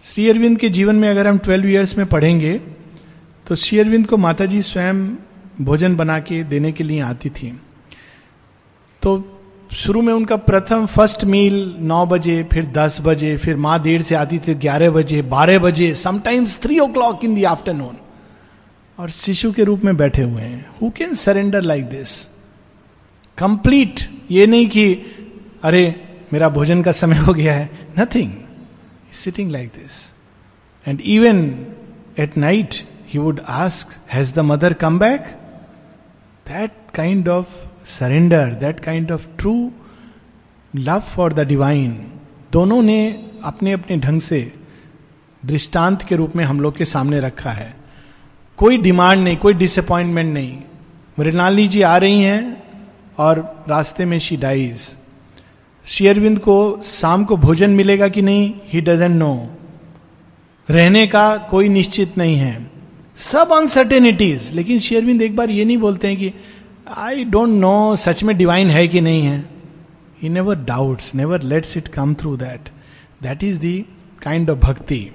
Sri 0.00 0.28
Aurobindo 0.30 0.58
के 0.58 0.68
जीवन 0.68 0.96
में 0.96 1.08
अगर 1.08 1.26
हम 1.26 1.38
ट्वेल्व 1.38 1.68
ईयर्स 1.68 1.98
में 1.98 2.06
पढ़ेंगे 2.06 2.60
तो 3.46 3.54
श्री 3.54 3.78
अरविंद 3.78 4.06
को 4.06 4.16
माता 4.16 4.46
जी 4.46 4.62
स्वयं 4.62 5.08
भोजन 5.60 5.96
बना 5.96 6.18
के 6.18 6.44
देने 6.44 6.72
के 6.72 6.84
लिए 6.84 7.00
आती 7.00 7.30
थी। 7.30 7.60
तो 9.02 9.40
शुरू 9.72 10.02
में 10.02 10.12
उनका 10.14 10.36
प्रथम 10.36 10.86
फ़र्स्ट 10.86 11.24
मील 11.24 11.74
नौ 11.80 12.06
बजे, 12.06 12.48
फिर 12.52 12.64
दस 12.66 12.98
बजे, 13.00 13.36
फिर 13.36 13.56
माँ 13.56 13.82
देर 13.82 14.02
से 14.02 14.14
आती 14.14 14.38
थी 14.38 14.54
ग्यारह 14.54 14.90
बजे, 14.90 15.22
बारह 15.22 15.58
बजे 15.58 15.94
sometimes 15.94 16.58
three 16.58 16.78
o'clock 16.86 17.24
in 17.24 17.34
the 17.34 17.44
afternoon 17.44 17.96
और 18.98 19.10
शिशु 19.10 19.52
के 19.52 19.64
रूप 19.64 19.84
में 19.84 19.96
बैठे 19.96 20.22
हुए 20.22 20.42
हैं। 20.42 20.70
Who 20.82 20.90
can 20.90 21.14
surrender 21.14 21.62
like 21.62 21.84
this 21.84 22.30
complete 23.38 24.00
ये 24.30 24.46
नहीं 24.46 24.68
कि, 24.68 24.94
अरे, 25.62 26.04
मेरा 26.32 26.48
भोजन 26.48 26.82
का 26.82 26.92
समय 26.92 27.16
हो 27.16 27.34
गया 27.34 27.54
है। 27.54 27.70
Nothing 27.98 28.32
sitting 29.12 29.50
like 29.50 29.68
this 29.68 30.14
and 30.88 31.00
even 31.00 31.66
at 32.18 32.36
night 32.36 32.74
he 33.08 33.18
would 33.18 33.40
ask 33.40 34.12
has 34.12 34.34
the 34.34 34.38
mother 34.38 34.72
come 34.72 34.98
back 34.98 35.20
that 36.48 36.72
kind 36.94 37.28
of 37.28 37.48
surrender 37.84 38.54
that 38.54 38.80
kind 38.80 39.12
of 39.12 39.28
true 39.38 39.72
love 40.76 41.00
for 41.00 41.32
the 41.32 41.40
divine 41.40 42.12
दोनों 42.52 42.82
ने 42.82 43.30
अपने 43.44 43.72
अपने 43.72 43.96
ढंग 43.96 44.20
से 44.20 44.52
दृष्टांत 45.46 46.02
के 46.02 46.16
रूप 46.16 46.36
में 46.36 46.44
हम 46.44 46.60
लोग 46.60 46.76
के 46.76 46.84
सामने 46.84 47.20
रखा 47.20 47.50
है। 47.50 47.76
कोई 48.56 48.78
डिमांड 48.78 49.24
नहीं, 49.24 49.36
कोई 49.36 49.54
डिसअपॉइंटमेंट 49.54 50.34
नहीं। 50.34 50.62
मृणाली 51.18 51.68
जी 51.68 51.82
आ 51.82 51.96
रही 51.96 52.22
हैं 52.22 52.62
और 53.18 53.64
रास्ते 53.68 54.04
में 54.04 54.18
शी 54.18 54.36
डाइज 54.36 54.97
शेयरविंद 55.88 56.38
को 56.38 56.80
शाम 56.84 57.24
को 57.24 57.36
भोजन 57.36 57.70
मिलेगा 57.70 58.08
कि 58.08 58.22
नहीं? 58.22 58.54
ही 58.72 58.80
डजेंट 58.80 59.16
नो 59.16 59.50
रहने 60.70 61.06
का 61.06 61.36
कोई 61.36 61.68
निश्चित 61.68 62.18
नहीं 62.18 62.36
है। 62.36 62.70
सब 63.16 63.52
अनसर्टेनिटीज 63.52 64.54
लेकिन 64.54 64.78
शेयरविंद 64.78 65.22
एक 65.22 65.36
बार 65.36 65.50
ये 65.50 65.64
नहीं 65.64 65.76
बोलते 65.76 66.08
हैं 66.08 66.16
कि 66.16 66.32
आई 66.96 67.24
डोंट 67.24 67.48
नो 67.48 67.96
सच 67.96 68.22
में 68.22 68.36
डिवाइन 68.38 68.66
है 68.66 68.88
कि 68.88 69.00
नहीं 69.00 69.22
है? 69.22 69.48
He 70.22 70.28
never 70.28 70.54
doubts 70.54 71.14
never 71.14 71.42
lets 71.42 71.76
it 71.76 71.88
come 71.88 72.14
through 72.14 72.36
that 72.36 72.68
that 73.22 73.44
is 73.44 73.60
the 73.60 73.84
kind 74.22 74.50
of 74.50 74.58
bhakti 74.58 75.12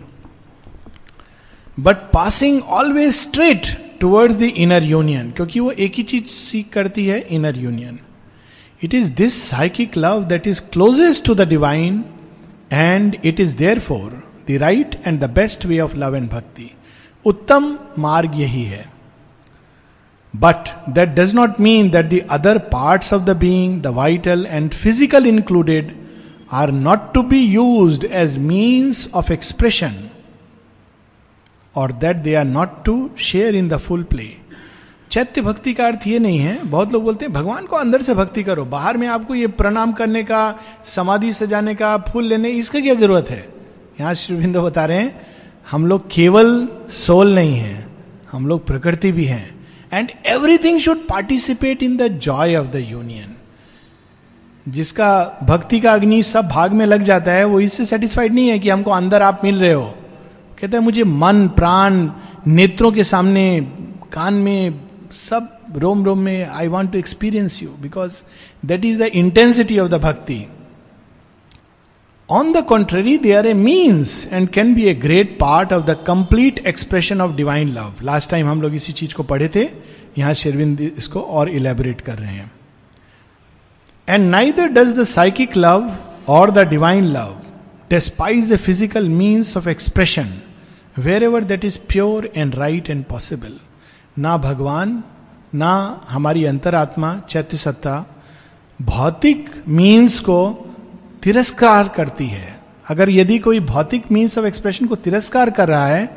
but 1.80 1.96
passing 1.96 2.62
always 2.62 3.14
straight 3.14 3.62
towards 4.00 4.36
the 4.36 4.42
inner 4.42 4.84
union 4.84 5.32
क्योंकि 5.32 5.60
वो 5.60 5.72
एक 5.72 5.94
ही 5.96 6.04
चीज़ 6.04 6.26
सीख 6.26 6.70
करती 6.74 7.06
है 7.06 7.28
inner 7.30 7.60
union 7.60 8.00
It 8.84 8.94
is 8.94 9.12
this 9.14 9.34
psychic 9.34 9.96
love 9.96 10.28
that 10.28 10.46
is 10.46 10.60
closest 10.60 11.24
to 11.26 11.34
the 11.34 11.46
divine, 11.46 12.04
and 12.70 13.18
it 13.24 13.40
is 13.40 13.56
therefore 13.56 14.22
the 14.46 14.58
right 14.58 14.98
and 15.06 15.22
the 15.22 15.30
best 15.30 15.64
way 15.64 15.78
of 15.78 15.96
love 15.96 16.14
and 16.14 16.30
bhakti. 16.30 16.76
Uttam 17.26 17.96
marg 17.96 18.36
yahi 18.36 18.66
hai. 18.72 18.88
But 20.34 20.76
that 20.90 21.16
does 21.16 21.34
not 21.34 21.62
mean 21.62 21.92
that 21.92 22.10
the 22.10 22.24
other 22.24 22.60
parts 22.60 23.14
of 23.14 23.26
the 23.26 23.36
being, 23.36 23.82
the 23.84 23.94
vital 23.94 24.46
and 24.46 24.76
physical 24.76 25.26
included, 25.26 25.96
are 26.50 26.72
not 26.72 27.14
to 27.14 27.24
be 27.24 27.40
used 27.40 28.04
as 28.04 28.38
means 28.38 29.08
of 29.14 29.32
expression 29.32 30.12
or 31.74 31.88
that 31.88 32.26
they 32.26 32.36
are 32.36 32.52
not 32.60 32.84
to 32.84 33.12
share 33.16 33.54
in 33.54 33.70
the 33.70 33.80
full 33.80 34.04
play. 34.04 34.43
चैत्य 35.14 35.42
भक्ति 35.42 35.74
का 35.74 35.86
अर्थ 35.88 36.06
ये 36.08 36.20
नहीं 36.20 36.38
है। 36.40 36.58
बहुत 36.64 36.94
लोग 36.94 37.04
बोलते 37.04 37.26
हैं, 37.26 37.34
भगवान 37.34 37.66
को 37.66 37.76
अंदर 37.76 38.02
से 38.02 38.14
भक्ति 38.14 38.44
करो, 38.44 38.64
बाहर 38.66 38.98
में 38.98 39.08
आपको 39.08 39.36
ये 39.36 39.48
प्रणाम 39.48 39.92
करने 39.94 40.24
का, 40.24 40.60
समाधि 40.86 41.32
सजाने 41.32 41.76
का, 41.76 41.98
फूल 41.98 42.24
लेने, 42.24 42.50
इसका 42.50 42.80
क्या 42.80 42.94
ज़रूरत 42.94 43.30
है? 43.30 43.48
यहाँ 44.00 44.14
श्रीविंदो 44.14 44.62
बता 44.62 44.86
रहे 44.86 44.98
हैं, 44.98 45.26
हम 45.72 45.86
लोग 45.88 46.08
केवल 46.12 46.68
सोल 46.90 47.34
नहीं 47.36 47.56
है, 47.56 47.88
हम 48.32 48.48
लोग 48.48 48.66
प्रकृति 48.66 49.12
भी 49.12 49.26
हैं 49.26 49.68
and 49.94 50.12
everything 50.26 50.80
should 50.80 51.08
participate 51.08 51.84
in 51.84 51.98
the 51.98 52.08
joy 52.20 52.56
of 52.56 52.68
the 52.68 52.76
union 52.76 53.36
जिसका 54.66 55.40
भक्ति 55.44 55.80
का 55.80 55.94
अग्नि 55.94 56.22
सब 56.24 56.48
भाग 56.48 56.72
में 56.72 56.86
लग 56.86 57.02
जाता 57.02 57.32
है, 57.32 57.44
वो 57.46 57.60
इससे 57.60 57.86
सेटिस्फाइड 57.86 58.34
नहीं 58.34 58.48
है 58.48 58.60
कि 58.60 58.70
हमको 58.70 58.92
अंदर 58.92 59.22
आप 59.22 59.42
मिल 59.44 59.60
रहे 59.60 59.74
हो। 59.74 59.86
कहते 60.60 60.78
हैं, 60.78 60.84
मुझे 60.84 61.04
मन, 61.04 61.48
प्राण, 61.48 62.10
नेत्रों 62.48 62.92
के 62.92 63.04
सामने, 63.04 63.46
कान 64.14 64.34
में 64.34 64.93
सब 65.14 65.78
रोम 65.78 66.04
रोम 66.06 66.20
में 66.20 66.46
I 66.46 66.68
want 66.68 66.92
to 66.92 66.98
experience 66.98 67.62
you 67.64 67.70
because 67.82 68.22
that 68.66 68.86
is 68.86 69.00
the 69.00 69.10
intensity 69.16 69.80
of 69.80 69.90
the 69.90 70.02
bhakti 70.02 70.46
on 72.30 72.52
the 72.54 72.64
contrary 72.66 73.18
they 73.18 73.34
are 73.34 73.48
a 73.48 73.54
means 73.54 74.26
and 74.32 74.50
can 74.50 74.74
be 74.76 74.86
a 74.86 74.94
great 74.96 75.38
part 75.40 75.74
of 75.74 75.86
the 75.86 75.98
complete 76.08 76.60
expression 76.68 77.22
of 77.22 77.36
divine 77.36 77.74
love 77.74 78.04
last 78.04 78.30
time 78.32 78.48
हम 78.48 78.62
लोग 78.62 78.76
इसी 78.76 78.94
चीज़ 78.94 79.14
को 79.14 79.24
पढ़े 79.24 79.50
थे, 79.56 79.70
यहाँ 80.18 80.34
शेरविंद 80.34 80.82
इसको 80.82 81.22
और 81.22 81.50
इलेबोरेट 81.50 82.02
कर 82.02 82.18
रहे 82.18 82.34
हैं। 82.34 82.52
And 84.08 84.30
neither 84.30 84.68
does 84.68 85.00
the 85.00 85.04
psychic 85.04 85.58
love 85.58 85.96
और 86.30 86.52
the 86.52 86.68
divine 86.70 87.06
love 87.14 87.40
despise 87.92 88.56
physical 88.56 89.10
means 89.10 89.56
of 89.58 89.68
expression 89.70 90.34
wherever 91.24 91.44
that 91.44 91.66
is 91.66 91.78
pure 91.90 92.30
and 92.36 92.56
right 92.56 92.90
and 92.90 93.04
possible. 93.06 93.52
ना 94.18 94.36
भगवान, 94.38 95.04
ना 95.56 96.06
हमारी 96.10 96.46
अंतरात्मा 96.46 97.16
चैत्य 97.30 97.58
सत्ता 97.58 98.06
भौतिक 98.80 99.50
मीन्स 99.68 100.20
को 100.20 100.40
तिरस्कार 101.24 101.88
करती 101.88 102.28
है। 102.28 102.62
अगर 102.90 103.10
यदि 103.10 103.38
कोई 103.40 103.60
भौतिक 103.60 104.12
मीन्स 104.12 104.38
ऑफ़ 104.38 104.46
एक्सप्रेशन 104.46 104.86
को 104.86 104.96
तिरस्कार 104.96 105.50
कर 105.50 105.68
रहा 105.68 105.88
है 105.88 106.10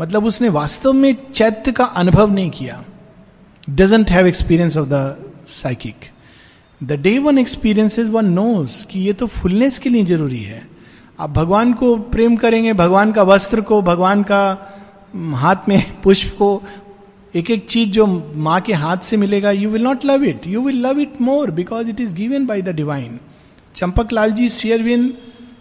मतलब 0.00 0.24
उसने 0.24 0.48
वास्तव 0.48 0.92
में 0.92 1.14
चैत्य 1.34 1.72
का 1.72 1.84
अनुभव 1.84 2.30
नहीं 2.30 2.50
किया। 2.50 2.82
Doesn't 3.70 4.10
have 4.10 4.26
experience 4.26 4.76
of 4.76 4.86
the 4.88 5.16
psychic 5.48 5.94
the 6.80 6.92
day 6.92 7.18
one 7.18 7.38
experience 7.38 7.98
is 7.98 8.08
one 8.10 8.24
knows 8.24 8.84
कि 8.86 9.00
ये 9.00 9.12
तो 9.12 9.26
फुलनेस 9.26 9.78
के 9.78 9.88
लिए 9.88 10.04
ज़रूरी 10.04 10.42
है। 10.42 10.66
आप 11.20 11.30
भगवान 11.30 11.72
को 11.72 11.96
प्रेम 11.96 12.36
करेंगे, 12.36 12.72
भगवान 12.72 13.12
का 13.12 13.22
वस्त्र 13.22 13.60
को, 13.60 13.80
भगवान 13.82 14.22
का 14.22 14.42
हाथ 15.36 15.68
में 15.68 16.00
पुष्प 16.00 16.36
को 16.38 16.62
एक 17.36 17.50
एक 17.50 17.66
चीज़ 17.68 17.90
जो 17.90 18.06
माँ 18.34 18.60
के 18.60 18.72
हाथ 18.72 18.96
से 18.96 19.16
मिलेगा 19.16 19.50
you 19.50 19.70
will 19.70 19.82
not 19.82 20.04
love 20.04 20.24
it 20.24 20.46
you 20.46 20.62
will 20.62 20.86
love 20.86 21.00
it 21.00 21.20
more 21.20 21.50
because 21.50 21.88
it 21.90 22.00
is 22.00 22.14
given 22.14 22.46
by 22.46 22.62
the 22.62 22.68
divine 22.68 23.18
Champak 23.74 24.12
लाल 24.12 24.32
जी 24.32 24.48
शेयरविंद 24.48 25.12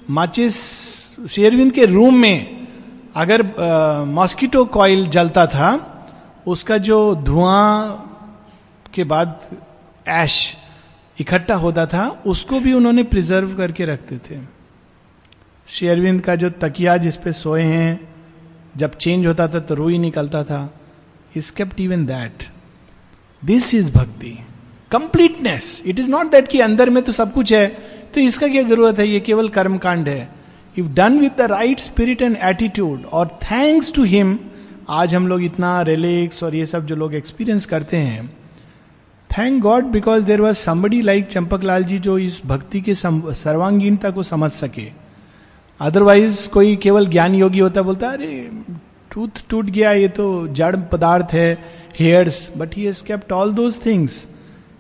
माचिस 0.10 0.56
शेयरविंद 1.30 1.72
के 1.72 1.86
रूम 1.86 2.16
में 2.16 2.68
अगर 3.16 3.42
मॉस्किटो 4.06 4.64
कॉइल 4.66 5.08
जलता 5.08 5.46
था, 5.48 5.70
उसका 6.48 6.78
जो 6.78 7.16
धुआँ 7.16 8.04
के 8.94 9.04
बाद 9.04 9.40
ऐश 10.08 10.58
इकट्ठा 11.20 11.56
होता 11.56 11.86
था, 11.86 12.24
उसको 12.26 12.60
भी 12.60 12.74
उन्होंने 12.74 13.04
प्रिजर्व 13.04 13.56
करके 13.56 13.86
रखते 13.86 14.18
थे। 14.18 14.40
शेयरविंद 15.68 16.22
का 16.22 16.36
जो 16.36 16.50
तकिया 16.50 16.98
जिसपे 16.98 17.32
सोए 17.32 17.64
हैं, 17.64 18.10
जब 18.78 18.96
चेंज 18.96 19.26
होता 19.28 19.48
था 19.48 19.60
तो 19.60 19.76
रुई 19.76 19.98
निकलता 19.98 20.44
था। 20.44 20.74
Is 21.38 21.54
even 21.82 22.06
that 22.06 22.44
this 23.44 23.74
is 23.76 23.92
bhakti 23.92 24.38
completeness 24.92 25.84
it 25.86 26.00
is 26.00 26.10
not 26.10 26.32
that 26.32 26.48
कि 26.48 26.60
अंदर 26.60 26.90
में 26.90 27.04
तो 27.04 27.12
सब 27.12 27.34
कुछ 27.34 27.54
है 27.54 27.68
तो 28.14 28.22
इसका 28.22 28.48
क्या 28.48 28.64
ज़रूरत 28.64 29.00
है? 29.00 29.08
ये 29.08 29.20
केवल 29.20 29.50
कर्म 29.50 29.80
है। 29.86 30.30
If 30.78 30.88
done 30.88 31.20
with 31.20 31.32
the 31.38 31.42
right 31.42 31.80
spirit 31.80 32.22
and 32.22 32.38
attitude 32.44 33.06
और 33.06 33.28
थैंक्स 33.44 33.94
टू 33.94 34.04
हिम 34.04 34.38
आज 34.90 35.14
हम 35.16 35.28
लोग 35.28 35.44
इतना 35.44 35.82
रिलेक्स 35.82 36.44
और 36.44 36.56
ये 36.56 36.66
सब 36.66 36.86
जो 36.86 36.96
लोग 36.96 37.14
एक्सपीरियंस 37.16 37.66
करते 37.66 37.98
हैं 37.98 38.28
thank 39.30 39.62
God 39.62 39.86
because 39.86 40.26
there 40.26 40.42
was 40.42 40.58
somebody 40.58 41.02
like 41.02 41.28
Champaklal 41.64 41.84
ji 41.84 42.00
जो 42.00 42.18
इस 42.18 42.42
भक्ति 42.46 42.82
के 42.82 42.94
सर्वांगीणता 42.94 44.10
को 44.10 44.24
समझ 44.24 44.52
सके। 44.52 44.88
अदरवाइज़ 45.80 46.50
कोई 46.50 46.76
केवल 46.76 47.08
ज्ञान 47.08 47.36
योगी 47.36 47.60
होता, 47.60 47.82
बोलता, 47.82 48.10
अरे 48.10 48.50
टूथ 49.12 49.44
टूट 49.50 49.66
गया, 49.66 49.92
ये 49.92 50.08
तो 50.08 50.48
जड़ 50.48 50.76
पदार्थ 50.76 51.34
है 51.34 51.58
hairs 52.00 52.52
but 52.58 52.76
he 52.76 52.84
has 52.84 53.04
kept 53.04 53.32
all 53.32 53.54
those 53.54 53.86
things 53.86 54.28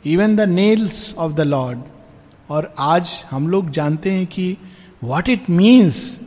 even 0.06 0.36
the 0.36 0.42
nails 0.42 1.16
of 1.18 1.34
the 1.34 1.42
Lord 1.42 1.80
और 2.50 2.74
आज 2.80 3.10
हम 3.32 3.48
लोग 3.48 3.70
जानते 3.70 4.12
हैं 4.12 4.26
कि 4.28 4.58
what 5.04 5.30
it 5.30 5.50
means 5.50 6.20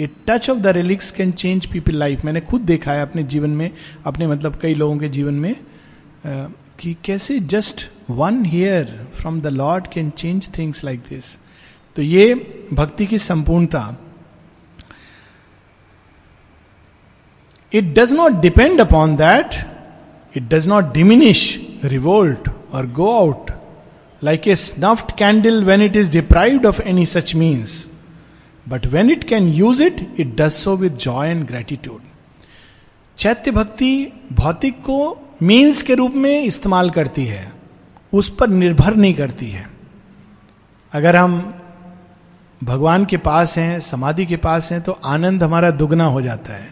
a 0.00 0.08
touch 0.28 0.50
of 0.50 0.58
the 0.58 0.66
relics 0.66 1.10
can 1.10 1.32
change 1.32 1.66
people 1.66 1.94
life 1.94 2.24
मैंने 2.24 2.40
खुद 2.40 2.60
देखा 2.60 2.92
है 2.92 3.02
अपने 3.02 3.22
जीवन 3.22 3.50
में, 3.50 3.70
अपने 4.06 4.26
मतलब 4.26 4.58
कई 4.62 4.74
लोगों 4.74 4.98
के 4.98 5.08
जीवन 5.08 5.34
में 5.34 5.54
कि 6.78 6.96
कैसे 7.04 7.38
just 7.40 7.88
one 8.10 8.44
hair 8.44 9.08
from 9.14 9.40
the 9.40 9.46
Lord 9.46 9.86
can 9.86 10.10
change 10.10 10.48
things 10.58 10.84
like 10.84 11.00
this 11.00 11.38
तो 11.96 12.02
ये 12.02 12.34
भक्ति 12.72 13.06
की 13.06 13.18
संपूर्णता 13.18 13.96
It 17.72 17.94
does 17.94 18.12
not 18.12 18.40
depend 18.40 18.80
upon 18.80 19.16
that. 19.16 19.66
It 20.34 20.48
does 20.48 20.66
not 20.66 20.94
diminish, 20.94 21.58
revolt, 21.82 22.48
or 22.72 22.84
go 22.84 23.08
out 23.20 23.50
like 24.22 24.46
a 24.46 24.56
snuffed 24.56 25.16
candle 25.16 25.64
when 25.64 25.80
it 25.80 25.94
is 25.94 26.08
deprived 26.08 26.64
of 26.64 26.80
any 26.80 27.04
such 27.04 27.34
means. 27.34 27.88
But 28.66 28.86
when 28.92 29.10
it 29.10 29.26
can 29.26 29.52
use 29.52 29.80
it, 29.80 30.00
it 30.16 30.36
does 30.36 30.56
so 30.56 30.74
with 30.74 30.98
joy 30.98 31.26
and 31.26 31.46
gratitude. 31.46 32.02
चैत्य 33.18 33.50
भक्ति 33.50 33.92
भौतिक 34.32 34.80
को 34.82 34.98
means 35.42 35.82
के 35.82 35.94
रूप 35.94 36.14
में 36.14 36.42
इस्तेमाल 36.42 36.90
करती 36.90 37.24
है 37.26 37.52
उस 38.12 38.28
पर 38.38 38.48
निर्भर 38.48 38.94
नहीं 38.94 39.14
करती 39.14 39.48
है 39.50 39.68
अगर 40.92 41.16
हम 41.16 41.34
भगवान 42.64 43.04
के 43.04 43.16
पास 43.26 43.56
हैं 43.58 43.78
समाधि 43.80 44.26
के 44.26 44.36
पास 44.44 44.70
हैं 44.72 44.80
तो 44.82 44.92
आनंद 45.04 45.42
हमारा 45.42 45.70
दुगना 45.80 46.04
हो 46.04 46.22
जाता 46.22 46.52
है 46.52 46.70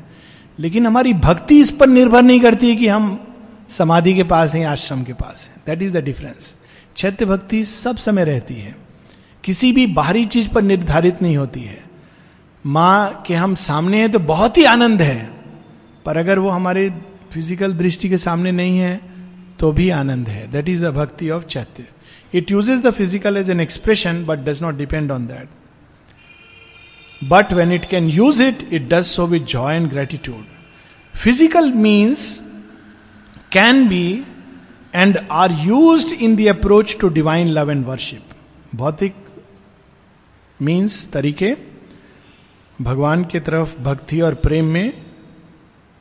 लेकिन 0.59 0.87
हमारी 0.87 1.13
भक्ति 1.15 1.61
इस 1.61 1.71
पर 1.71 1.89
निर्भर 1.89 2.23
नहीं 2.23 2.41
करती 2.41 2.69
है 2.69 2.77
कि 2.77 2.89
हम 2.89 3.19
समाधि 3.71 4.15
के 4.15 4.23
पास 4.25 4.55
हैं, 4.55 4.65
आश्रम 4.67 5.03
के 5.05 5.13
पास 5.13 5.49
हैं। 5.49 5.63
दैट 5.67 5.83
इज़ 5.83 5.93
द 5.93 6.05
डिफरेंस 6.05 6.55
चैत्य 6.97 7.25
भक्ति 7.25 7.65
सब 7.65 7.97
समय 7.99 8.25
रहती 8.25 8.55
है। 8.55 8.75
किसी 9.45 9.73
भी 9.73 9.87
बाहरी 9.87 10.25
चीज़ 10.27 10.49
पर 10.49 10.63
निर्धारित 10.63 11.23
नहीं 11.23 11.37
होती 11.37 11.63
है। 11.63 11.79
माँ 12.65 13.23
के 13.27 13.35
हम 13.35 13.55
सामने 13.55 13.99
हैं 13.99 14.11
तो 14.11 14.19
बहुत 14.21 14.59
ही 14.59 14.65
आनंद 14.65 15.03
है। 15.03 15.29
पर 16.07 16.17
अगर 16.17 16.39
वो 16.39 16.49
हमारे 16.51 16.89
फ़िज़िकल 17.33 17.73
दृष्टि 17.75 18.09
के 18.09 18.17
सामने 18.19 18.53
नहीं 18.53 18.79
है 18.79 19.01
तो 19.61 19.73
भी 19.73 19.89
आनंद 19.91 20.29
है। 20.29 20.51
That 20.53 20.69
is 20.69 20.85
the 20.85 20.91
bhakti 20.95 21.31
of 21.31 21.45
chaitya. 21.45 21.85
It 22.35 22.51
uses 22.51 22.83
the 22.83 22.91
physical 22.91 23.37
as 23.37 23.51
an 23.51 23.61
expression 23.61 24.25
but 24.25 24.39
does 24.45 24.63
not 24.63 24.77
depend 24.77 25.11
on 25.11 25.27
that 25.27 25.49
but 27.21 27.53
when 27.53 27.73
it 27.73 27.85
can 27.85 28.09
use 28.11 28.43
it 28.43 28.69
it 28.73 28.89
does 28.89 29.05
so 29.05 29.27
with 29.27 29.47
joy 29.49 29.77
and 29.77 29.89
gratitude 29.91 30.45
physical 31.15 31.71
means 31.73 32.29
can 33.53 33.87
be 33.89 34.07
and 34.95 35.19
are 35.33 35.53
use 35.61 36.15
in 36.15 36.37
the 36.37 36.47
approach 36.47 36.97
to 37.01 37.09
divine 37.11 37.49
love 37.49 37.71
and 37.71 37.85
worship 37.87 38.35
भौतिक 38.75 39.15
means 40.61 41.09
तरीके 41.13 41.55
भगवान 42.79 43.25
के 43.25 43.41
तरफ़ 43.41 43.79
भक्ति 43.83 44.21
और 44.21 44.35
प्रेम 44.37 44.65
में 44.73 44.93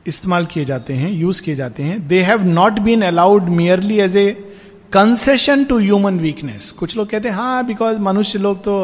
इस्तेमाल 0.06 0.46
किए 0.46 0.64
जाते 0.64 0.94
हैं 0.94 1.10
यूज़ 1.10 1.42
किए 1.42 1.54
जाते 1.54 1.82
हैं 1.82 2.06
they 2.08 2.20
have 2.22 2.44
not 2.46 2.78
been 2.80 3.02
allowed 3.02 3.48
merely 3.50 3.98
as 4.00 4.16
a 4.16 4.30
concession 4.92 5.64
to 5.64 5.78
human 5.78 6.18
weakness 6.18 6.70
कुछ 6.78 6.96
लोग 6.96 7.08
कहते 7.10 7.28
हैं 7.28 7.36
हा 7.36 7.62
बिकॉज़ 7.62 7.98
मनुष्य 8.00 8.38
लोग 8.38 8.62
तो 8.64 8.76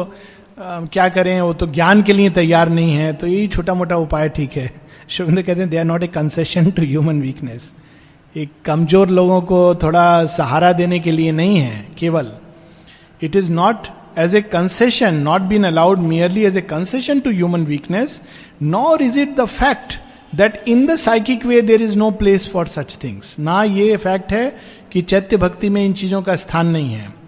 क्या 0.57 1.07
करें? 1.09 1.39
वो 1.41 1.53
तो 1.53 1.67
ज्ञान 1.67 2.01
के 2.03 2.13
लिए 2.13 2.29
तैयार 2.29 2.69
नहीं 2.69 2.93
है 2.93 3.13
तो 3.13 3.27
यही 3.27 3.47
छोटा 3.47 3.73
मोटा 3.73 3.95
उपाय 3.97 4.29
ठीक 4.29 4.57
है। 4.57 4.71
शुभिंदर 5.09 5.41
कहते 5.41 5.59
हैं 5.59 5.69
they 5.69 5.77
are 5.77 5.85
not 5.85 6.03
a 6.03 6.07
concession 6.09 6.69
to 6.71 6.81
human 6.81 7.21
weakness 7.21 7.71
एक 8.35 8.49
कमज़ोर 8.65 9.09
लोगों 9.09 9.41
को 9.41 9.63
थोड़ा 9.83 10.25
सहारा 10.27 10.71
देने 10.73 10.99
के 10.99 11.11
लिए 11.11 11.31
नहीं 11.31 11.57
है, 11.57 11.85
केवल 11.97 12.31
it 13.21 13.35
is 13.35 13.51
not 13.51 13.87
as 14.19 14.35
a 14.35 14.41
concession 14.41 15.15
not 15.23 15.41
been 15.41 15.63
allowed 15.63 15.99
merely 16.01 16.43
as 16.45 16.57
a 16.57 16.61
concession 16.61 17.19
to 17.19 17.31
human 17.31 17.65
weakness 17.65 18.21
nor 18.63 19.03
is 19.03 19.19
it 19.19 19.35
the 19.37 19.45
fact 19.45 19.97
that 20.35 20.63
in 20.67 20.85
the 20.87 20.95
psychic 20.97 21.45
way 21.45 21.61
there 21.61 21.81
is 21.81 21.97
no 21.97 22.11
place 22.21 22.49
for 22.53 22.67
such 22.67 22.97
things 23.03 23.35
ना 23.39 23.63
ये 23.63 23.97
fact 23.97 24.31
है 24.33 24.45
कि 24.91 25.01
चैत्य 25.01 25.37
भक्ति 25.37 25.69
में 25.69 25.83
इन 25.85 25.93
चीज़ों 25.93 26.21
का 26.21 26.35
स्थान 26.35 26.67
नहीं 26.67 26.93
है। 26.93 27.22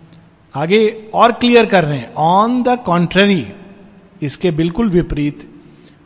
आगे 0.55 1.09
और 1.13 1.31
क्लियर 1.31 1.65
कर 1.65 1.83
रहे 1.83 1.97
हैं। 1.97 2.13
ऑन 2.13 2.61
द 2.63 2.77
कॉन्ट्ररी 2.85 3.45
इसके 4.21 4.51
बिल्कुल 4.51 4.89
विपरीत 4.89 5.47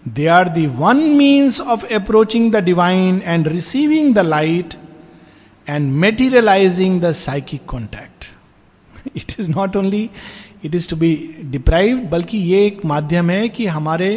they 0.08 0.26
are 0.28 0.50
the 0.50 0.66
one 0.68 0.98
means 1.18 1.60
of 1.62 1.86
approaching 1.94 2.52
the 2.52 2.64
divine 2.64 3.22
and 3.26 3.48
receiving 3.48 4.14
the 4.16 4.20
light 4.20 4.74
and 5.68 5.92
materialising 5.94 7.02
the 7.02 7.12
psychic 7.12 7.66
contact 7.68 8.30
it 9.16 9.40
is 9.40 9.50
not 9.52 9.76
only 9.76 10.10
it 10.66 10.76
is 10.76 10.90
to 10.90 10.96
be 10.96 11.14
deprive 11.44 11.98
बल्कि 12.12 12.38
ये 12.38 12.66
एक 12.66 12.86
माध्यम 12.86 13.30
है 13.30 13.48
कि 13.50 13.66
हमारे 13.68 14.12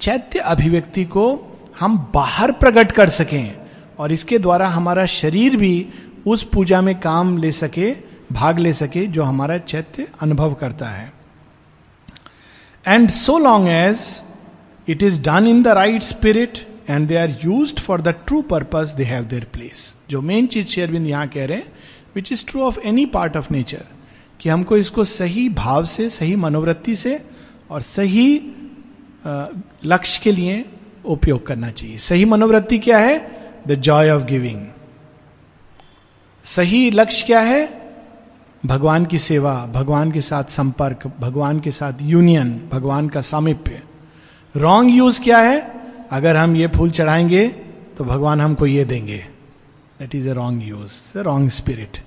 चैत्य 0.00 0.38
अभिव्यक्ति 0.38 1.04
को 1.04 1.26
हम 1.80 1.96
बाहर 2.14 2.52
प्रकट 2.52 2.92
कर 2.92 3.08
सकें 3.08 3.54
और 3.98 4.12
इसके 4.12 4.38
द्वारा 4.38 4.68
हमारा 4.68 5.06
शरीर 5.06 5.56
भी 5.56 5.86
उस 6.26 6.42
पूजा 6.42 6.80
में 6.80 6.98
काम 7.00 7.36
ले 7.38 7.52
सके 7.52 7.90
भाग 8.32 8.58
ले 8.58 8.72
सके 8.74 9.06
जो 9.06 9.22
हमारा 9.22 9.58
चैत्य 9.58 10.06
अनुभव 10.20 10.54
करता 10.54 10.88
है। 10.88 11.12
And 12.86 13.10
so 13.10 13.38
long 13.38 13.68
as 13.68 14.22
it 14.88 15.02
is 15.02 15.20
done 15.22 15.46
in 15.46 15.62
the 15.62 15.68
right 15.68 16.02
spirit 16.02 16.66
and 16.90 17.08
they 17.08 17.16
R 17.16 17.36
use 17.44 17.74
for 17.76 18.00
the 18.00 18.08
true 18.26 18.40
purpose 18.42 18.94
they 18.94 19.04
have 19.04 19.24
their 19.24 19.44
place 19.52 19.94
जो 20.10 20.20
मेन 20.22 20.46
चीज़ 20.46 20.66
शेयरविंद 20.66 21.06
यहाँ 21.06 21.28
कह 21.28 21.46
रहे 21.46 21.58
हैं 21.58 21.72
which 22.16 22.32
is 22.32 22.44
true 22.46 22.62
of 22.62 22.80
any 22.80 23.06
part 23.06 23.36
of 23.36 23.52
nature 23.52 23.84
कि 24.40 24.48
हमको 24.48 24.76
इसको 24.76 25.04
सही 25.04 25.48
भाव 25.48 25.84
से, 25.84 26.08
सही 26.10 26.36
मनोवृत्ति 26.36 26.94
से 26.96 27.20
और 27.70 27.82
सही 27.82 28.36
लक्ष्य 29.84 30.20
के 30.24 30.32
लिए 30.32 30.64
उपयोग 31.04 31.46
करना 31.46 31.70
चाहिए। 31.70 31.98
सही 31.98 32.24
मनोवृत्ति 32.24 32.78
क्या 32.78 32.98
है? 32.98 33.18
द 33.68 33.74
जॉय 33.74 34.10
ऑफ़ 34.10 34.24
गिविंग 34.24 34.66
सही 36.44 36.90
लक्ष्य 36.90 37.26
क्या 37.26 37.40
है? 37.40 37.85
भगवान 38.66 39.06
की 39.06 39.18
सेवा, 39.18 39.66
भगवान 39.66 40.12
के 40.12 40.20
साथ 40.20 40.44
संपर्क, 40.44 41.12
भगवान 41.20 41.60
के 41.60 41.70
साथ 41.70 41.92
यूनियन 42.02 42.68
भगवान 42.72 43.08
का 43.08 43.20
सामिप्य। 43.20 43.82
रॉन्ग 44.56 44.94
यूज़ 44.94 45.20
क्या 45.22 45.38
है? 45.38 45.72
अगर 46.10 46.36
हम 46.36 46.56
ये 46.56 46.66
फूल 46.66 46.90
चढ़ाएँगे 46.90 47.48
तो 47.96 48.04
भगवान 48.04 48.40
हमको 48.40 48.66
ये 48.66 48.84
देंगे। 48.84 49.26
That 49.98 50.14
is 50.14 50.28
a 50.28 50.32
wrong 50.32 50.62
use 50.62 51.18
wrong 51.18 51.50
spirit 51.50 51.98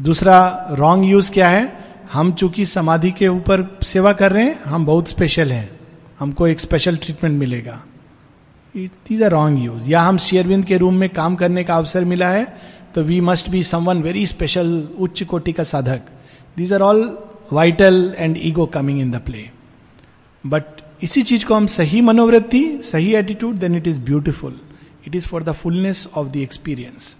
दूसरा 0.00 0.66
रॉन्ग 0.70 1.04
यूज़ 1.04 1.32
क्या 1.32 1.48
है? 1.48 1.84
हम 2.12 2.32
चूँकि 2.32 2.64
समाधि 2.64 3.10
के 3.10 3.28
ऊपर 3.28 3.78
सेवा 3.82 4.12
कर 4.12 4.32
रहे 4.32 4.44
हैं, 4.44 4.62
हम 4.62 4.86
बहुत 4.86 5.08
स्पेशल 5.08 5.52
हैं। 5.52 5.80
हमको 6.20 6.46
एक 6.46 6.60
स्पेशल 6.60 6.96
ट्रीटमेंट 6.96 7.38
मिलेगा। 7.38 7.82
इज़ 8.74 9.22
अ 9.24 9.28
रॉन्ग 9.28 9.64
यूज़ 9.64 9.90
या 9.90 10.00
हम 10.02 10.18
शेयरविंद 10.18 10.64
के 10.64 10.76
रूम 10.78 10.94
में 10.94 11.08
काम 11.10 11.36
करने 11.36 11.64
का 11.64 11.76
अवसर 11.76 12.04
मिला 12.04 12.28
है 12.28 12.44
तो 12.94 13.02
we 13.02 13.20
must 13.20 13.48
be 13.50 13.62
someone 13.62 14.02
very 14.02 14.26
special 14.26 14.68
उच्च 14.98 15.22
कोटि 15.22 15.52
का 15.52 15.64
साधक. 15.64 16.00
These 16.56 16.72
are 16.72 16.82
all 16.82 17.02
vital 17.52 18.14
and 18.18 18.36
ego 18.38 18.66
coming 18.74 19.00
in 19.00 19.10
the 19.10 19.20
play 19.26 19.44
but 20.44 20.82
इसी 21.02 21.22
चीज़ 21.22 21.44
को 21.46 21.54
हम 21.54 21.66
सही 21.66 22.00
मनोवृत्ति, 22.00 22.80
सही 22.82 23.14
attitude 23.14 23.56
then 23.58 23.74
it 23.76 23.86
is 23.88 24.00
beautiful 24.00 24.60
it 25.06 25.14
is 25.16 25.26
for 25.26 25.42
the 25.42 25.52
fullness 25.52 26.08
of 26.14 26.28
the 26.28 26.36
experience 26.36 27.16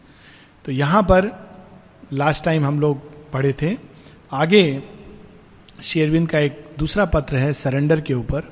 तो 0.64 0.72
यहाँ 0.72 1.02
पर 1.02 1.30
लास्ट 2.12 2.44
टाइम 2.44 2.64
हम 2.64 2.80
लोग 2.80 3.30
पढ़े 3.32 3.52
थे, 3.62 3.76
आगे 4.32 4.82
शेरविंद 5.82 6.28
का 6.28 6.38
एक 6.38 6.64
दूसरा 6.78 7.04
पत्र 7.04 7.36
है 7.36 7.52
सरेंडर 7.52 8.00
के 8.00 8.14
ऊपर. 8.14 8.50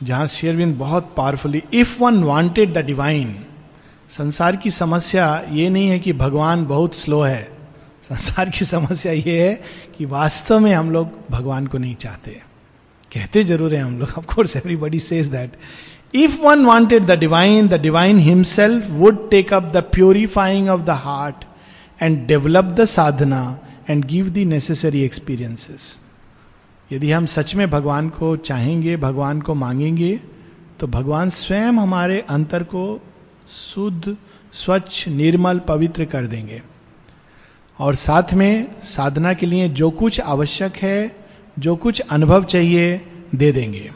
जहाँ 0.00 0.26
शेरविंद 0.26 0.76
बहुत 0.76 1.12
powerfully 1.16 1.62
if 1.74 2.02
one 2.02 2.22
wanted 2.24 2.72
the 2.72 2.84
divine 2.86 3.34
संसार 4.10 4.56
की 4.56 4.70
समस्या 4.70 5.26
ये 5.52 5.68
नहीं 5.68 5.88
है 5.88 5.98
कि 5.98 6.12
भगवान 6.12 6.64
बहुत 6.66 6.94
स्लो 6.96 7.20
है। 7.22 7.42
संसार 8.02 8.50
की 8.50 8.64
समस्या 8.64 9.12
ये 9.12 9.40
है 9.40 9.54
कि 9.96 10.04
वास्तव 10.06 10.60
में 10.60 10.72
हम 10.74 10.90
लोग 10.90 11.10
भगवान 11.30 11.66
को 11.66 11.78
नहीं 11.78 11.94
चाहते। 11.96 12.30
कहते 13.12 13.44
ज़रूर 13.44 13.74
है 13.74 13.80
हम 13.80 13.98
लोग 13.98 14.12
of course 14.18 14.56
everybody 14.56 15.00
says 15.00 15.26
that 15.26 15.56
if 16.14 16.40
one 16.42 16.64
wanted 16.66 17.06
the 17.06 17.18
divine 17.18 17.68
the 17.68 17.80
divine 17.80 18.18
himself 18.18 18.90
would 18.90 19.28
take 19.30 19.52
up 19.52 19.72
the 19.74 19.82
purifying 19.94 20.68
of 20.68 20.80
the 20.82 21.00
heart 21.04 21.44
and 22.00 22.26
develop 22.26 22.74
the 22.78 22.84
sadhana 22.84 23.42
and 23.90 24.04
give 24.04 24.28
the 24.30 24.46
necessary 24.48 25.02
experiences 25.04 25.98
यदि 26.94 27.10
हम 27.10 27.26
सच 27.26 27.54
में 27.54 27.68
भगवान 27.70 28.08
को 28.08 28.34
चाहेंगे, 28.36 28.96
भगवान 28.96 29.40
को 29.40 29.54
मांगेंगे 29.54 30.20
तो 30.80 30.86
भगवान 30.86 31.30
स्वयं 31.30 31.72
हमारे 31.72 32.24
अंतर 32.30 32.62
को 32.62 33.00
शुद्ध, 33.48 34.16
स्वच्छ, 34.52 35.08
निर्मल, 35.08 35.58
पवित्र 35.58 36.04
कर 36.04 36.26
देंगे। 36.26 36.62
और 37.78 37.94
साथ 37.94 38.34
में 38.34 38.80
साधना 38.82 39.32
के 39.32 39.46
लिए 39.46 39.68
जो 39.68 39.90
कुछ 39.90 40.20
आवश्यक 40.20 40.76
है, 40.76 41.16
जो 41.58 41.76
कुछ 41.76 42.00
अनुभव 42.00 42.44
चाहिए, 42.44 43.00
दे 43.34 43.50
देंगे। 43.52 43.90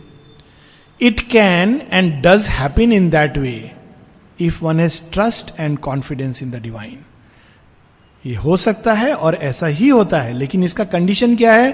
It 1.00 1.20
can 1.30 1.80
and 1.92 2.12
does 2.22 2.46
happen 2.48 2.92
in 2.92 3.08
that 3.11 3.38
way 3.38 3.70
if 4.40 4.64
one 4.64 4.80
has 4.80 5.02
trust 5.12 5.54
and 5.61 5.78
confidence 5.78 6.42
in 6.42 6.50
the 6.50 6.62
divine 6.62 6.98
ये 8.24 8.34
हो 8.34 8.56
सकता 8.56 8.92
है 8.92 9.12
और 9.14 9.34
ऐसा 9.34 9.66
ही 9.66 9.88
होता 9.88 10.20
है, 10.20 10.32
लेकिन 10.32 10.64
इसका 10.64 10.84
कंडीशन 10.84 11.37
क्या 11.37 11.52
है? 11.52 11.70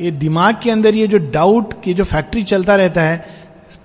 ये 0.00 0.10
दिमाग 0.10 0.60
के 0.62 0.70
अंदर 0.70 0.94
ये 0.94 1.06
जो 1.06 1.18
डाउट 1.18 1.82
की 1.82 1.94
जो 1.94 2.04
फैक्ट्री 2.04 2.42
चलता 2.42 2.76
रहता 2.76 3.02
है, 3.02 3.26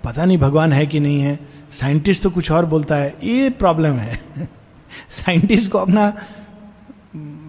पता 0.03 0.25
नहीं 0.25 0.37
भगवान 0.37 0.73
है 0.73 0.85
कि 0.87 0.99
नहीं 0.99 1.21
है। 1.21 1.39
साइंटिस्ट 1.71 2.23
तो 2.23 2.29
कुछ 2.29 2.51
और 2.51 2.65
बोलता 2.65 2.95
है। 2.95 3.15
ये 3.23 3.49
प्रॉब्लम 3.49 3.93
है। 3.93 4.19
साइंटिस्ट 5.09 5.71
को 5.71 5.77
अपना 5.77 6.13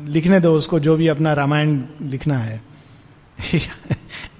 लिखने 0.08 0.40
दो, 0.40 0.54
उसको 0.54 0.80
जो 0.80 0.96
भी 0.96 1.08
अपना 1.08 1.32
रामायण 1.32 1.82
लिखना 2.02 2.38
है। 2.38 2.70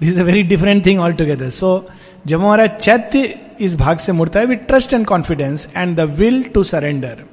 This 0.01 0.19
a 0.19 0.23
very 0.23 0.43
different 0.43 0.85
thing 0.85 0.99
all 0.99 1.13
together 1.13 1.49
so 1.49 1.89
जब 2.27 2.39
हमारा 2.39 2.67
चैत्य 2.67 3.39
इस 3.61 3.75
भाग 3.75 3.97
से 3.97 4.11
मुड़ता 4.11 4.39
है 4.39 4.45
with 4.45 4.57
trust 4.57 4.93
and 4.93 5.05
confidence 5.05 5.69
and 5.77 5.97
the 5.97 5.99
will 5.99 6.43
to 6.43 6.63
surrender 6.63 7.23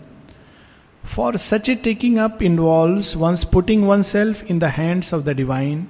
for 1.06 1.36
such 1.36 1.68
a 1.68 1.74
taking 1.74 2.18
up 2.18 2.42
involve 2.42 3.04
one's 3.16 3.44
putting 3.44 3.86
oneself 4.02 4.44
in 4.50 4.58
the 4.58 4.64
hands 4.64 5.14
of 5.14 5.22
the 5.22 5.28
divine 5.28 5.86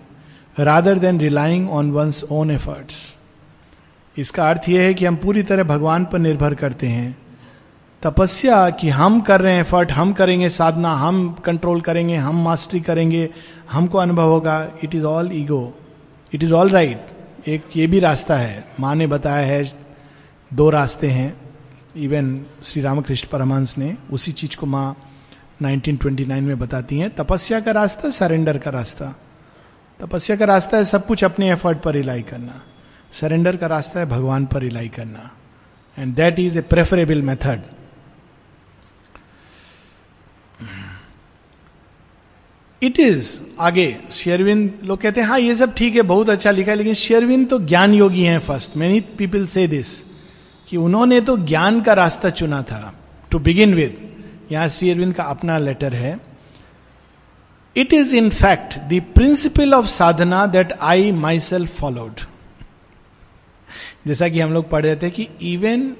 rather 0.58 0.98
than 0.98 1.20
relying 1.20 1.70
on 1.70 1.90
one's 1.90 2.24
own 2.30 2.50
efforts 2.50 3.16
इसका 4.16 4.50
अर्थ 4.50 4.68
यह 4.68 4.82
है 4.82 4.94
कि 4.94 5.04
हम 5.04 5.16
पूरी 5.16 5.42
तरह 5.42 5.62
भगवान 5.62 6.04
पर 6.04 6.18
निर्भर 6.18 6.54
करते 6.54 6.86
हैं। 6.86 7.18
तपस्या 8.02 8.70
कि 8.70 8.88
हम 8.88 9.20
कर 9.20 9.40
रहे 9.40 9.52
हैं 9.52 9.60
एफर्ट 9.60 9.92
हम 9.92 10.12
करेंगे 10.12 10.48
साधना, 10.48 10.92
हम 10.92 11.32
कंट्रोल 11.32 11.80
करेंगे, 11.80 12.16
हम 12.16 12.44
मास्टरी 12.44 12.80
करेंगे, 12.80 13.30
हमको 13.70 13.98
अनुभव 13.98 14.28
होगा। 14.28 14.68
It 14.84 14.94
is 14.94 15.04
all 15.04 15.30
ego 15.32 15.74
it 16.34 16.42
is 16.42 16.52
all 16.52 16.68
right 16.68 17.06
एक 17.46 17.64
ये 17.76 17.86
भी 17.86 17.98
रास्ता 17.98 18.36
है। 18.36 18.64
माँ 18.80 18.94
ने 18.94 19.06
बताया 19.06 19.46
है, 19.46 19.72
दो 20.54 20.70
रास्ते 20.70 21.10
हैं। 21.10 21.40
इवन 21.96 22.42
श्री 22.64 22.82
रामकृष्ण 22.82 23.28
परमहंस 23.28 23.78
ने 23.78 23.96
उसी 24.12 24.32
चीज़ 24.32 24.56
को 24.56 24.66
माँ 24.66 24.96
1929 25.62 26.42
में 26.42 26.58
बताती 26.58 26.98
हैं। 26.98 27.10
तपस्या 27.10 27.60
का 27.60 27.70
रास्ता 27.70 28.10
सरेंडर 28.10 28.58
का 28.58 28.70
रास्ता। 28.70 29.14
तपस्या 30.00 30.36
का 30.36 30.44
रास्ता 30.44 30.76
है 30.76 30.84
सब 30.84 31.06
कुछ 31.06 31.24
अपने 31.24 31.50
एफर्ट 31.52 31.78
पर 31.82 31.92
रिलाई 31.92 32.22
करना। 32.22 32.60
सरेंडर 33.12 33.56
का 33.56 33.66
रास्ता 33.66 34.00
है 34.00 34.06
भगवान 34.06 34.44
पर 34.46 34.60
रिलाई 34.60 34.88
करना। 34.88 35.30
And 35.96 36.14
that 36.14 36.38
is 36.38 36.58
a 36.58 36.62
preferable 36.64 37.22
method 37.22 37.62
it 42.82 42.98
is 43.00 43.32
आगे 43.60 43.96
शेयरविंद 44.12 44.78
लोग 44.84 45.00
कहते 45.00 45.20
हैं 45.20 45.28
हाँ 45.28 45.38
ये 45.40 45.54
सब 45.54 45.74
ठीक 45.74 45.94
है, 45.96 46.02
बहुत 46.02 46.28
अच्छा 46.30 46.50
लिखा 46.50 46.70
है, 46.70 46.76
लेकिन 46.76 46.94
शेयरविंद 46.94 47.48
तो 47.50 47.58
ज्ञान 47.58 47.94
योगी 47.94 48.24
हैं 48.24 48.38
first 48.40 48.76
many 48.76 49.00
people 49.18 49.46
say 49.46 49.66
this 49.68 49.92
कि 50.68 50.76
उन्होंने 50.76 51.20
तो 51.20 51.36
ज्ञान 51.38 51.80
का 51.82 51.92
रास्ता 51.92 52.30
चुना 52.30 52.62
था 52.62 52.94
टू 53.30 53.38
बिगिन 53.38 53.74
विद 53.74 53.96
यहाँ 54.52 54.68
श्री 54.68 54.90
अरविंद 54.90 55.14
का 55.14 55.24
अपना 55.24 55.58
लेटर 55.58 55.94
है। 55.94 56.18
Is 57.78 58.16
in 58.16 58.30
fact 58.30 58.78
the 58.90 59.00
principle 59.14 59.74
of 59.74 59.86
sadhana 59.86 60.46
that 60.46 60.72
I 60.72 61.12
myself 61.40 61.80
followed 61.80 62.20
जैसा 64.06 64.28
कि 64.28 64.40
हम 64.40 64.52
लोग 64.52 64.68
पढ़ 64.70 64.84
रहे 64.84 64.96
थे 64.96 65.10
कि 65.10 65.28
इवन 65.42 65.92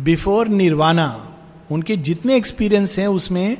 बिफोर 0.00 0.48
निर्वाणा 0.48 1.36
उनके 1.70 1.96
जितने 1.96 2.36
एक्सपीरियंस 2.36 2.98
हैं, 2.98 3.06
उसमें 3.06 3.56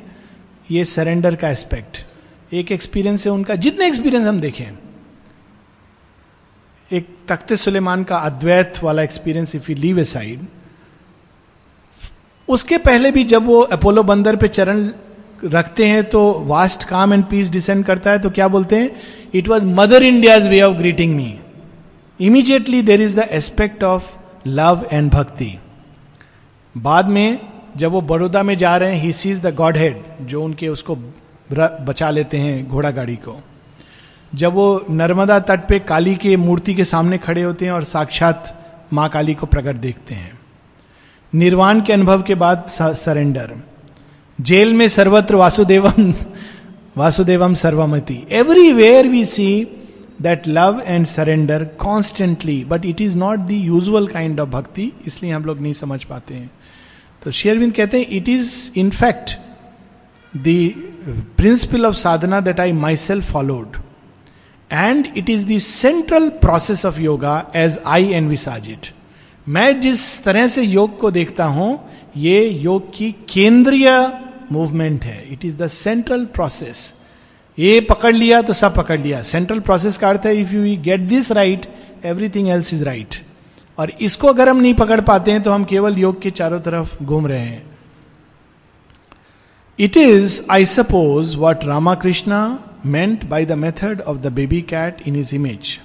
ये 0.70 0.84
सरेंडर 0.84 1.34
का 1.36 1.48
एस्पेक्ट 1.48 2.06
एक 2.52 2.72
एक्सपीरियंस 2.72 3.26
है 3.26 3.32
उनका, 3.32 3.54
जितने 3.54 3.86
एक्सपीरियंस 3.86 4.26
हम 4.26 4.40
देखें, 4.40 4.78
एक 6.90 7.08
तख्ते 7.28 7.56
सुलेमान 7.56 8.04
का 8.04 8.18
अद्वैत 8.18 8.82
वाला 8.82 9.02
experience 9.02 9.54
if 9.54 9.70
you 9.70 9.76
leave 9.76 9.98
aside 10.04 10.46
उसके 12.48 12.78
पहले 12.78 13.10
भी 13.10 13.24
जब 13.24 13.46
वो 13.46 13.60
अपोलो 13.60 14.02
बंदर 14.02 14.36
पे 14.36 14.48
चरण 14.48 14.90
रखते 15.44 15.86
हैं 15.86 16.02
तो 16.04 16.20
vast 16.46 16.84
calm 16.84 17.12
and 17.12 17.24
peace 17.24 17.50
descend 17.50 17.84
करता 17.84 18.10
है 18.10 18.18
तो 18.18 18.30
क्या 18.30 18.48
बोलते 18.48 18.76
हैं? 18.76 18.90
It 19.34 19.48
was 19.48 19.64
mother 19.64 20.02
India's 20.02 20.48
way 20.48 20.60
of 20.62 20.76
greeting 20.76 21.14
me 21.16 21.38
immediately 22.20 22.82
there 22.82 23.00
is 23.00 23.20
the 23.20 23.26
aspect 23.30 23.84
of 23.84 24.10
love 24.46 24.86
and 24.92 25.10
bhakti 25.10 25.56
बाद 26.74 27.06
में, 27.06 27.38
जब 27.76 27.90
वो 27.90 28.00
बड़ौदा 28.00 28.42
में 28.42 28.56
जा 28.58 28.76
रहे 28.76 28.94
हैं 28.94 29.02
he 29.02 29.12
sees 29.12 29.40
the 29.40 29.54
God 29.54 29.76
head 29.76 30.02
जो 30.22 30.42
उनके 30.42 30.68
उसको 30.68 30.96
बचा 31.50 32.10
लेते 32.10 32.38
हैं 32.38 32.68
घोड़ा 32.68 32.90
गाड़ी 32.90 33.16
को। 33.16 33.40
जब 34.32 34.52
वो 34.52 34.84
नर्मदा 34.90 35.38
तट 35.40 35.66
पे 35.68 35.78
काली 35.78 36.14
के 36.14 36.36
मूर्ति 36.36 36.74
के 36.74 36.84
सामने 36.84 37.18
खड़े 37.18 37.42
होते 37.42 37.64
हैं 37.64 37.72
और 37.72 37.84
साक्षात 37.84 38.56
माँ 38.92 39.08
काली 39.08 39.34
को 39.34 39.46
प्रकट 39.46 39.76
देखते 39.76 40.14
हैं। 40.14 40.38
निर्वाण 41.32 41.80
के 41.80 41.92
अनुभव 41.92 42.22
के 42.22 42.34
बाद 42.34 42.66
सरेंडर 42.70 43.54
जेल 44.40 44.72
में 44.72 44.86
सर्वत्र 44.88 45.36
वासुदेवम 45.36 46.12
वासुदेवम 46.96 47.54
सर्वमति। 47.54 48.18
Everywhere 48.32 49.08
we 49.08 49.24
see 49.24 49.48
that 50.22 50.46
love 50.48 50.80
and 50.86 51.06
surrender 51.06 51.64
constantly 51.78 52.62
but 52.64 52.86
it 52.86 53.00
is 53.00 53.16
not 53.18 53.38
the 53.38 53.50
usual 53.50 54.06
kind 54.06 54.40
of 54.40 54.48
bhakti 54.48 54.90
इसलिए 55.06 55.32
हम 55.32 55.44
लोग 55.44 55.60
नहीं 55.60 55.72
समझ 55.72 56.02
पाते 56.04 56.34
हैं। 56.34 56.50
तो 57.22 57.30
शेयरविंद 57.30 57.72
कहते 57.72 57.98
हैं 57.98 58.06
it 58.10 58.28
is 58.28 58.78
in 58.78 58.90
fact 58.90 59.36
the 60.34 60.72
principle 61.36 61.86
of 61.86 61.94
sadhana 61.96 62.40
that 62.40 62.60
I 62.60 62.72
my 62.72 62.96
self 62.96 63.32
followed 63.32 63.76
and 64.70 65.06
it 65.16 65.30
is 65.30 65.46
the 65.46 65.58
central 65.58 66.28
process 66.40 66.84
of 66.86 67.00
yoga 67.00 67.44
as 67.56 67.78
I 67.86 68.08
N 68.12 68.28
visage 68.28 68.70
it 68.70 68.92
मैं 69.48 69.80
जिस 69.80 70.22
तरह 70.24 70.46
से 70.46 70.62
योग 70.62 70.98
को 71.00 71.10
देखता 71.10 71.44
हूँ, 71.44 71.78
ये 72.16 72.48
योग 72.48 72.90
की 72.94 73.10
केंद्रीय 73.28 73.88
मूवमेंट 74.52 75.04
है. 75.04 75.32
It 75.32 75.44
is 75.44 75.56
the 75.56 75.66
central 75.68 76.24
process 76.34 76.92
ये 77.58 77.80
पकड़ 77.80 78.14
लिया 78.14 78.40
तो 78.42 78.52
सब 78.52 78.74
पकड़ 78.74 78.98
लिया. 79.00 79.22
सेंट्रल 79.22 79.60
प्रोसेस 79.60 79.98
का 79.98 80.08
अर्थ 80.08 80.26
है 80.26 80.36
if 80.40 80.54
you 80.54 80.76
get 80.82 81.00
this 81.08 81.32
right 81.32 81.66
everything 82.04 82.48
else 82.48 82.72
is 82.74 82.84
right 82.84 83.14
और 83.78 83.90
इसको 84.00 84.28
अगर 84.28 84.48
हम 84.48 84.60
नहीं 84.60 84.74
पकड़ 84.74 85.00
पाते 85.00 85.32
हैं 85.32 85.42
तो 85.42 85.52
हम 85.52 85.64
केवल 85.64 85.98
योग 85.98 86.20
के 86.22 86.30
चारों 86.30 86.60
तरफ़ 86.60 87.02
घूम 87.02 87.26
रहे 87.26 87.40
हैं. 87.40 87.62
It 89.78 89.96
is 89.96 90.40
I 90.50 90.64
suppose 90.64 91.36
what 91.36 91.64
Ramakrishna 91.64 92.42
meant 92.86 93.24
by 93.24 93.44
the 93.46 93.52
method 93.58 94.00
of 94.00 94.18
the 94.18 94.32
baby 94.32 94.60
cat 94.70 95.02
in 95.08 95.16
his 95.16 95.34
image 95.34 95.78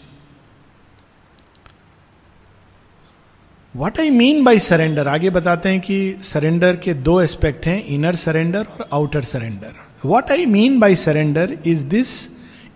what 3.76 4.00
I 4.00 4.10
mean 4.10 4.44
by 4.44 4.60
surrender 4.60 5.08
आगे 5.08 5.30
बताते 5.30 5.70
हैं 5.70 5.80
कि 5.82 5.96
सरेंडर 6.22 6.76
के 6.76 6.94
दो 6.94 7.22
एस्पेक्ट 7.22 7.66
हैं 7.66 7.84
इनर 7.86 8.16
सरेंडर 8.16 8.60
और 8.60 8.90
outer 8.94 9.22
surrender 9.22 9.74
what 10.06 10.32
I 10.32 10.46
mean 10.46 10.80
by 10.80 10.96
surrender 10.96 11.58
is 11.66 11.86
this 11.88 12.12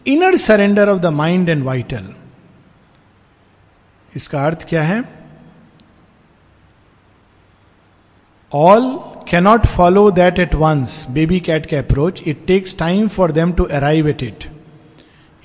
inner 0.07 0.35
surrender 0.38 0.89
of 0.89 0.99
the 0.99 1.05
mind 1.05 1.49
and 1.49 1.63
vital 1.63 2.09
इसका 4.15 4.45
अर्थ 4.45 4.67
क्या 4.69 4.83
है? 4.83 5.03
All 8.51 8.91
cannot 9.29 9.65
follow 9.67 10.09
that 10.12 10.39
at 10.39 10.55
once 10.55 11.05
baby 11.09 11.39
cat 11.39 11.65
के 11.65 11.75
approach 11.75 12.21
it 12.27 12.45
takes 12.47 12.77
time 12.77 13.07
for 13.07 13.31
them 13.31 13.51
to 13.51 13.63
arrive 13.63 14.07
at 14.07 14.23
it 14.23 14.43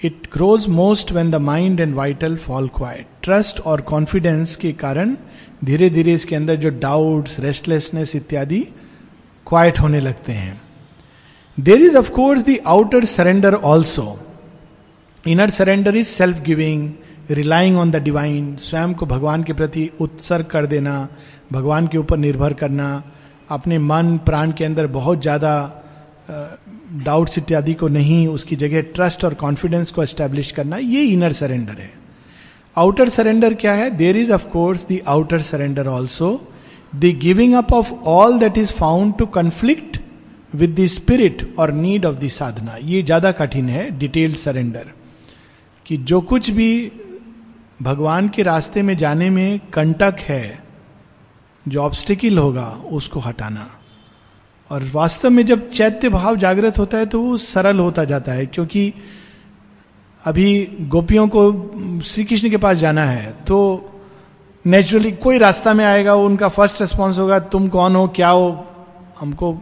it 0.05 0.27
grows 0.33 0.67
most 0.69 1.13
when 1.13 1.31
the 1.31 1.35
mind 1.35 1.81
and 1.81 1.95
vital 1.95 2.37
fall 2.37 2.69
quite 2.69 3.07
trust 3.23 3.61
और 3.61 3.81
confidence 3.81 4.57
के 4.57 4.73
कारण 4.73 5.15
धीरे 5.65 5.89
धीरे 5.91 6.15
इसके 6.15 6.37
अंदर 6.37 6.57
जो 6.57 6.71
डाउट्स 6.81 7.39
रेस्टलेसनेस 7.41 8.15
इत्यादि 8.17 8.61
क्वाइट 9.47 9.81
होने 9.81 10.01
लगते 10.01 10.33
हैं। 10.33 10.61
There 11.59 11.83
is 11.83 11.97
of course 11.97 12.45
the 12.45 12.59
outer 12.67 13.05
surrender 13.05 13.55
also 13.55 14.19
inner 15.25 15.51
surrender 15.51 15.97
is 15.97 16.09
self 16.09 16.43
giving 16.43 16.91
relying 17.31 17.77
on 17.79 17.91
the 17.91 17.97
divine 18.03 18.55
स्वयं 18.57 18.95
को 18.95 19.07
भगवान 19.07 19.43
के 19.43 19.53
प्रति 19.53 19.91
उत्सर्ग 20.01 20.47
कर 20.47 20.67
देना, 20.67 21.09
भगवान 21.53 21.87
के 21.87 21.99
ऊपर 21.99 22.17
निर्भर 22.19 22.53
करना, 22.53 23.03
अपने 23.51 23.79
मन, 23.79 24.17
प्राण 24.27 24.53
के 24.53 24.65
अंदर 24.65 24.87
बहुत 24.87 25.23
ज़्यादा 25.23 25.55
डाउट्स 26.95 27.39
इत्यादि 27.39 27.75
को 27.75 27.89
नहीं, 27.89 28.27
उसकी 28.29 28.57
जगह 28.57 28.83
ट्रस्ट 28.95 29.25
और 29.25 29.35
कॉन्फिडेंस 29.35 29.91
को 29.93 30.03
एस्टेब्लिश 30.03 30.51
करना, 30.53 30.77
ये 30.77 31.05
इनर 31.05 31.33
सरेंडर 31.33 31.81
है। 31.81 31.93
आउटर 32.77 33.09
सरेंडर 33.09 33.55
क्या 33.55 33.73
है? 33.73 33.91
There 33.91 34.17
is 34.17 34.33
of course 34.33 34.87
the 34.89 34.99
outer 35.07 35.41
surrender 35.43 35.87
also 35.89 36.31
the 36.95 37.05
giving 37.23 37.55
up 37.55 37.73
of 37.73 37.93
all 38.07 38.39
that 38.39 38.59
is 38.59 38.73
found 38.73 39.17
to 39.19 39.27
conflict 39.27 39.99
with 40.55 40.75
the 40.81 40.87
spirit 40.87 41.55
और 41.59 41.73
नीड 41.73 42.07
ऑफ़ 42.07 42.17
द 42.17 42.29
साधना 42.29 42.77
ये 42.83 43.03
ज़्यादा 43.03 43.33
कठिन 43.33 43.69
है 43.69 43.91
डिटेल्ड 43.99 44.37
सरेंडर 44.37 44.91
कि 45.87 45.97
जो 45.97 46.21
कुछ 46.21 46.51
भी 46.51 46.93
भगवान 47.83 48.29
के 48.29 48.43
रास्ते 48.43 48.83
में 48.83 48.97
जाने 48.97 49.31
में 49.31 49.61
कंटक 49.73 50.21
है, 50.21 50.65
जो 51.67 51.81
ऑब्स्टिकल 51.81 52.39
होगा, 52.39 52.67
उसको 52.93 53.21
हटाना। 53.21 53.69
और 54.71 54.85
वास्तव 54.93 55.31
में 55.31 55.45
जब 55.47 55.69
चैत्य 55.71 56.09
भाव 56.09 56.37
जागृत 56.37 56.79
होता 56.79 56.99
है 56.99 57.07
तो 57.07 57.21
वो 57.21 57.37
सरल 57.37 57.79
होता 57.79 58.05
जाता 58.05 58.33
है, 58.33 58.47
क्योंकि 58.47 58.93
अभी 60.25 60.69
गोपियों 60.89 61.27
को 61.29 62.01
श्री 62.05 62.25
कृष्ण 62.25 62.51
के 62.51 62.57
पास 62.57 62.77
जाना 62.77 63.05
है 63.05 63.33
तो 63.47 63.59
नेचुरली 64.65 65.11
कोई 65.13 65.39
रास्ता 65.39 65.75
में 65.75 65.85
आएगा 65.85 66.15
वो 66.15 66.25
उनका 66.27 66.49
फ़र्स्ट 66.49 66.81
रिस्पॉन्स 66.81 67.19
होगा, 67.19 67.39
तुम 67.39 67.69
कौन 67.69 67.97
हो? 67.97 68.07
क्या 68.09 68.29
हो? 68.29 68.67
हमको 69.21 69.55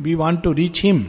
we 0.00 0.14
want 0.14 0.42
to 0.42 0.52
reach 0.52 0.82
him 0.82 1.06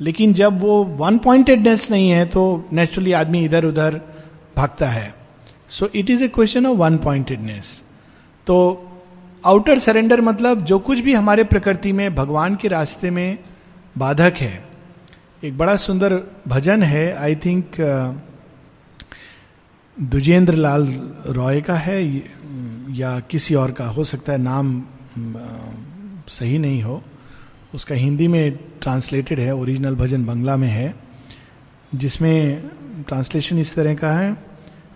लेकिन 0.00 0.32
जब 0.34 0.60
वो 0.60 0.82
वन 0.98 1.18
पॉइंटेडनेस 1.18 1.90
नहीं 1.90 2.10
है 2.10 2.24
तो 2.26 2.64
नेचुरली 2.72 3.12
आदमी 3.12 3.44
इधर 3.44 3.64
उधर 3.64 4.00
भागता 4.56 4.86
है। 4.86 5.14
So 5.68 5.88
it 5.94 6.10
is 6.10 6.24
a 6.24 6.28
question 6.28 6.66
of 6.66 6.78
one 6.78 6.96
pointedness 6.98 7.82
तो 8.46 8.56
आउटर 9.44 9.78
सरेंडर 9.78 10.20
मतलब 10.20 10.64
जो 10.64 10.78
कुछ 10.78 10.98
भी 10.98 11.14
हमारे 11.14 11.44
प्रकृति 11.44 11.92
में, 11.92 12.14
भगवान 12.14 12.56
के 12.56 12.68
रास्ते 12.68 13.10
में 13.10 13.38
बाधक 13.96 14.34
है। 14.36 14.64
एक 15.44 15.56
बड़ा 15.58 15.74
सुंदर 15.76 16.14
भजन 16.48 16.82
है 16.82 17.12
आई 17.14 17.34
थिंक 17.36 17.76
दुजेंद्र 19.96 20.54
लाल 20.54 20.86
रॉय 21.26 21.60
का 21.60 21.74
है, 21.74 22.04
या 22.90 23.18
किसी 23.20 23.54
और 23.54 23.72
का, 23.72 23.86
हो 23.86 24.04
सकता 24.04 24.32
है 24.32 24.38
नाम 24.38 24.82
सही 26.28 26.58
नहीं 26.58 26.82
हो। 26.82 27.02
उसका 27.74 27.94
हिंदी 27.94 28.28
में 28.28 28.58
ट्रांसलेटेड 28.82 29.40
है 29.40 29.54
ओरिजिनल 29.54 29.94
भजन 29.94 30.24
बंगला 30.24 30.56
में 30.56 30.68
है, 30.68 30.94
जिसमें 31.94 32.70
ट्रांसलेशन 33.08 33.58
इस 33.58 33.74
तरह 33.74 33.94
का 33.94 34.12
है 34.12 34.36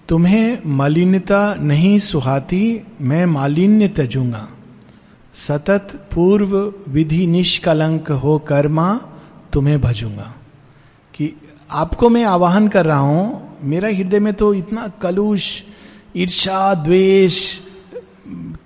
तुम्हें 0.08 0.58
मलिनता 0.66 1.54
नहीं 1.54 1.98
सुहाती, 1.98 2.82
मैं 3.00 3.26
मालिन्य 3.26 3.88
तजूँगा 3.88 4.48
सतत 5.34 6.08
पूर्व 6.14 6.74
विधि 6.88 7.26
निष्कलंक 7.26 8.10
हो 8.12 8.38
कर्मा, 8.38 9.00
तुम्हें 9.52 9.80
भजूँगा। 9.80 10.34
कि 11.14 11.34
आपको 11.70 12.08
मैं 12.08 12.24
आवाहन 12.24 12.68
कर 12.68 12.86
रहा 12.86 12.98
हूँ, 12.98 13.58
मेरा 13.62 13.88
हृदय 13.88 14.20
में 14.20 14.34
तो 14.34 14.54
इतना 14.54 14.88
कलुष 14.88 15.62
ईर्षा 16.16 16.74
द्वेष 16.74 17.58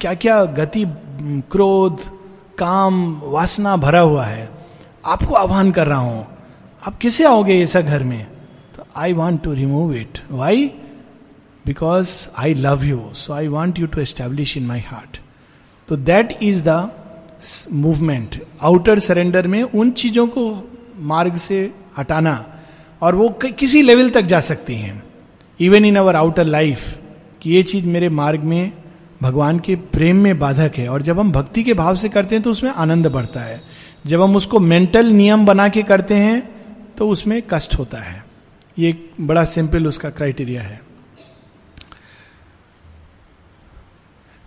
क्या 0.01 0.15
क्या 0.15 0.45
गति, 0.45 0.85
क्रोध, 1.51 2.01
काम, 2.59 3.21
वासना 3.25 3.77
भरा 3.77 4.01
हुआ 4.01 4.25
है। 4.25 4.49
आपको 5.07 5.35
आह्वान 5.35 5.71
कर 5.71 5.87
रहा 5.87 5.99
हूँ। 5.99 6.27
आप 6.87 6.99
कैसे 6.99 7.25
आओगे 7.25 7.63
ऐसा 7.63 7.81
घर 7.81 8.05
में? 8.05 8.27
तो 8.77 8.85
I 8.97 9.13
want 9.13 9.43
to 9.43 9.53
remove 9.53 9.95
it 9.95 10.19
why 10.31 10.71
because 11.67 12.11
I 12.39 12.55
love 12.55 12.85
you 12.85 13.11
so 13.15 13.33
I 13.33 13.49
want 13.49 13.79
you 13.79 13.87
to 13.87 14.01
establish 14.01 14.57
in 14.57 14.67
my 14.67 14.81
heart 14.81 15.19
तो 15.89 15.97
that 15.97 16.37
is 16.43 16.63
the 16.69 16.91
movement 17.73 18.43
outer 18.63 18.99
surrender 18.99 19.47
में 19.47 19.63
उन 19.63 19.91
चीज़ों 19.91 20.27
को 20.27 20.45
मार्ग 20.99 21.37
से 21.37 21.71
हटाना 21.99 22.45
और 23.03 23.15
वो 23.15 23.29
किसी 23.59 23.83
लेवल 23.83 24.11
तक 24.11 24.23
जा 24.23 24.41
सकती 24.41 24.75
हैं। 24.75 25.03
Even 25.61 25.85
in 25.85 25.97
our 25.97 26.17
outer 26.17 26.45
life 26.45 26.99
कि 27.43 27.51
ये 27.51 27.63
चीज़ 27.63 27.87
मेरे 27.87 28.09
मार्ग 28.09 28.41
में 28.41 28.73
भगवान 29.23 29.59
के 29.59 29.75
प्रेम 29.77 30.17
में 30.17 30.39
बाधक 30.39 30.77
है 30.77 30.89
और 30.89 31.03
जब 31.03 31.19
हम 31.21 31.33
भक्ति 31.33 31.63
के 31.63 31.75
भाव 31.75 31.97
से 31.97 32.09
करते 32.09 32.35
हैं 32.35 32.45
तो 32.45 32.51
उसमें 32.51 32.71
आनंद 32.71 33.07
बढ़ता 33.07 33.41
है। 33.41 33.61
जब 34.07 34.23
हम 34.23 34.37
उसको 34.37 34.61
मेंटल 34.61 35.07
नियम 35.07 35.47
बना 35.47 35.69
के 35.69 35.83
करते 35.83 36.15
हैं 36.15 36.43
तो 36.99 37.09
उसमें 37.09 37.43
कष्ट 37.51 37.79
होता 37.79 37.99
है। 37.99 38.25
ये 38.79 38.95
बड़ा 39.21 39.45
सिंपल 39.45 39.87
उसका 39.87 40.11
क्राइटेरिया 40.11 40.63
है। 40.63 40.81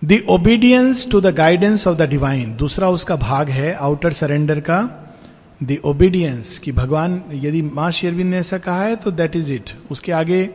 The 0.01 0.17
obedience 0.29 1.07
to 1.11 1.19
the 1.21 1.27
guidance 1.35 1.85
of 1.87 1.95
the 1.97 2.07
divine 2.09 2.55
दूसरा 2.55 2.89
उसका 2.89 3.15
भाग 3.15 3.49
है 3.49 3.73
आउटर 3.75 4.11
सरेंडर 4.13 4.59
का। 4.59 4.79
द 5.61 5.77
ओबीडियंस 5.85 6.57
कि 6.59 6.71
भगवान, 6.71 7.21
यदि 7.33 7.61
माँ 7.61 7.89
शेरविंद 7.91 8.29
ने 8.29 8.37
ऐसा 8.37 8.57
कहा 8.57 8.83
है 8.83 8.95
तो 8.95 9.11
दैट 9.11 9.35
इज़ 9.35 9.51
इट 9.53 9.71
उसके 9.91 10.11
आगे 10.11 10.49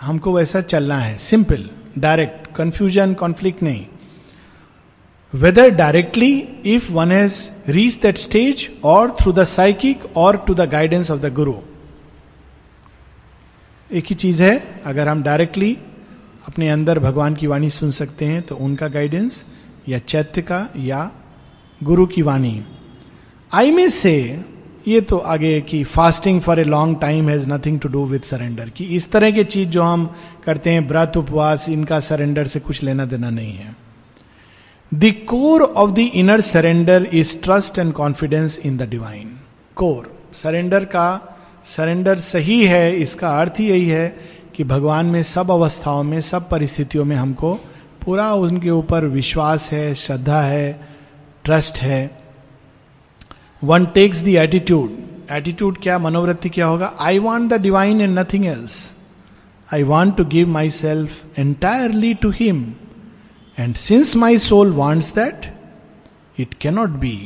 हमको 0.00 0.32
वैसा 0.32 0.60
चलना 0.62 0.98
है। 0.98 1.16
सिंपल 1.18 1.68
डायरेक्ट 1.98 2.46
कंफ्यूजन 2.56 3.14
कॉन्फ्लिक्ट 3.14 3.62
नहीं। 3.62 3.84
Whether 5.32 5.70
directly 5.72 6.32
if 6.66 6.92
one 6.92 7.12
has 7.12 7.40
reach 7.68 8.00
that 8.02 8.18
stage 8.18 8.68
और 8.84 9.16
थ्रू 9.20 9.32
द 9.32 9.44
साइकिक 9.46 10.04
और 10.16 10.44
to 10.46 10.54
the 10.54 10.68
guidance 10.70 11.10
of 11.10 11.20
the 11.20 11.32
guru 11.34 11.54
एक 13.90 14.04
ही 14.06 14.14
चीज़ 14.16 14.42
है, 14.42 14.82
अगर 14.84 15.08
हम 15.08 15.22
डायरेक्टली 15.22 15.76
अपने 16.48 16.68
अंदर 16.68 16.98
भगवान 16.98 17.34
की 17.34 17.46
वाणी 17.46 17.68
सुन 17.70 17.90
सकते 17.90 18.24
हैं 18.24 18.42
तो 18.42 18.56
उनका 18.56 18.86
गाइडेंस 18.88 19.44
या 19.88 19.98
चैत्य 19.98 20.42
का 20.42 20.68
या 20.76 21.10
गुरु 21.80 22.06
की 22.06 22.22
वाणी। 22.22 22.62
आई 23.52 23.70
मे 23.70 23.88
से 23.90 24.14
ये 24.88 25.00
तो 25.00 25.16
आगे 25.26 25.60
कि 25.60 25.82
fasting 25.86 26.40
for 26.40 26.60
a 26.60 26.64
long 26.64 26.96
time 27.00 27.28
has 27.28 27.48
nothing 27.48 27.78
to 27.80 27.88
do 27.88 28.04
with 28.06 28.22
surrender 28.22 28.68
कि। 28.68 28.84
इस 28.96 29.10
तरह 29.12 29.30
की 29.30 29.44
चीज़ 29.44 29.68
जो 29.68 29.82
हम 29.82 30.06
करते 30.44 30.70
हैं, 30.70 30.86
व्रत, 30.88 31.16
उपवास, 31.16 31.68
इनका 31.68 32.00
सरेंडर 32.00 32.46
से 32.46 32.60
कुछ 32.60 32.82
लेना 32.82 33.04
देना 33.04 33.30
नहीं 33.30 33.52
है। 33.52 33.76
The 34.92 35.12
core 35.28 35.62
of 35.62 35.90
the 35.90 35.98
inner 35.98 36.40
surrender 36.40 37.08
is 37.12 37.38
trust 37.42 37.78
and 37.78 37.92
confidence 37.92 38.58
in 38.58 38.76
the 38.76 38.88
divine 38.88 39.36
core 39.76 40.12
surrender 40.32 40.84
का 40.84 41.36
सरेंडर 41.66 42.16
सही 42.16 42.64
है, 42.64 42.96
इसका 42.96 43.38
अर्थ 43.40 43.60
ही 43.60 43.68
यही 43.68 43.88
है 43.88 44.37
कि 44.58 44.64
भगवान 44.64 45.06
में 45.06 45.22
सब 45.22 45.50
अवस्थाओं 45.50 46.02
में, 46.02 46.20
सब 46.20 46.48
परिस्थितियों 46.48 47.04
में 47.04 47.14
हमको 47.16 47.52
पूरा 48.04 48.32
उनके 48.34 48.70
ऊपर 48.70 49.04
विश्वास 49.04 49.70
है, 49.72 49.94
श्रद्धा 49.94 50.40
है 50.42 50.80
ट्रस्ट 51.44 51.78
है। 51.78 52.00
One 53.64 53.86
takes 53.86 54.22
the 54.24 54.28
attitude 54.28 54.96
attitude 55.32 55.78
क्या, 55.82 55.98
मनोवृत्ति 55.98 56.48
क्या 56.48 56.66
होगा? 56.66 56.92
I 56.98 57.18
want 57.18 57.52
the 57.52 57.60
divine 57.60 58.00
and 58.00 58.18
nothing 58.18 58.46
else 58.46 58.94
I 59.72 59.82
want 59.82 60.16
to 60.16 60.24
give 60.24 60.48
my 60.48 60.70
self 60.70 61.38
entirely 61.38 62.12
to 62.14 62.30
him 62.30 62.66
and 63.58 63.74
since 63.74 64.16
my 64.16 64.38
soul 64.38 64.72
wants 64.72 65.14
that 65.14 65.52
it 66.38 66.54
cannot 66.54 66.98
be 66.98 67.16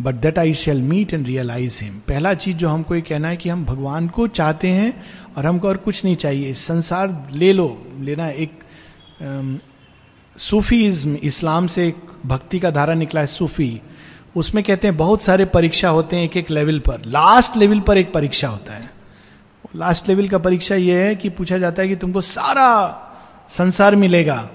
but 0.00 0.14
that 0.14 0.38
I 0.38 0.54
shall 0.54 0.80
meet 0.82 1.12
and 1.14 1.26
realize 1.26 1.84
him 1.84 1.94
पहला 2.08 2.34
चीज़ 2.34 2.56
जो 2.56 2.68
हमको 2.68 2.94
ये 2.94 3.00
कहना 3.00 3.28
है 3.28 3.36
कि 3.36 3.48
हम 3.48 3.64
भगवान 3.64 4.08
को 4.08 4.26
चाहते 4.26 4.68
हैं 4.68 5.02
और 5.36 5.46
हमको 5.46 5.68
और 5.68 5.76
कुछ 5.76 6.04
नहीं 6.04 6.16
चाहिए। 6.16 6.52
संसार 6.52 7.28
ले 7.32 7.52
लो, 7.52 7.86
लेना 8.00 8.28
एक 8.28 8.60
सूफीज्म, 10.36 11.14
इस्लाम 11.14 11.66
से 11.66 11.88
एक 11.88 11.96
भक्ति 12.26 12.58
का 12.58 12.70
धारा 12.70 12.94
निकला 12.94 13.20
है 13.20 13.26
सूफी। 13.26 13.80
उसमें 14.36 14.62
कहते 14.64 14.88
हैं 14.88 14.96
बहुत 14.96 15.22
सारे 15.22 15.44
परीक्षा 15.44 15.88
होते 15.88 16.16
हैं 16.16 16.24
एक 16.24 16.36
एक 16.36 16.50
लेवल 16.50 16.78
पर। 16.78 17.02
लास्ट 17.06 17.56
लेवल 17.56 17.80
पर 17.80 17.98
एक 17.98 18.12
परीक्षा 18.12 18.48
होता 18.48 18.72
है। 18.72 18.90
लास्ट 19.76 20.08
लेवल 20.08 20.28
का 20.28 20.38
परीक्षा 20.38 20.74
यह 20.74 20.96
है 20.96 21.14
कि 21.16 21.28
पूछा 21.28 21.58
जाता 21.58 21.82
है 21.82 21.88
कि 21.88 21.96
तुमको 21.96 22.20
सारा 22.20 22.68
संसार 23.48 23.96
मिलेगा। 23.96 24.48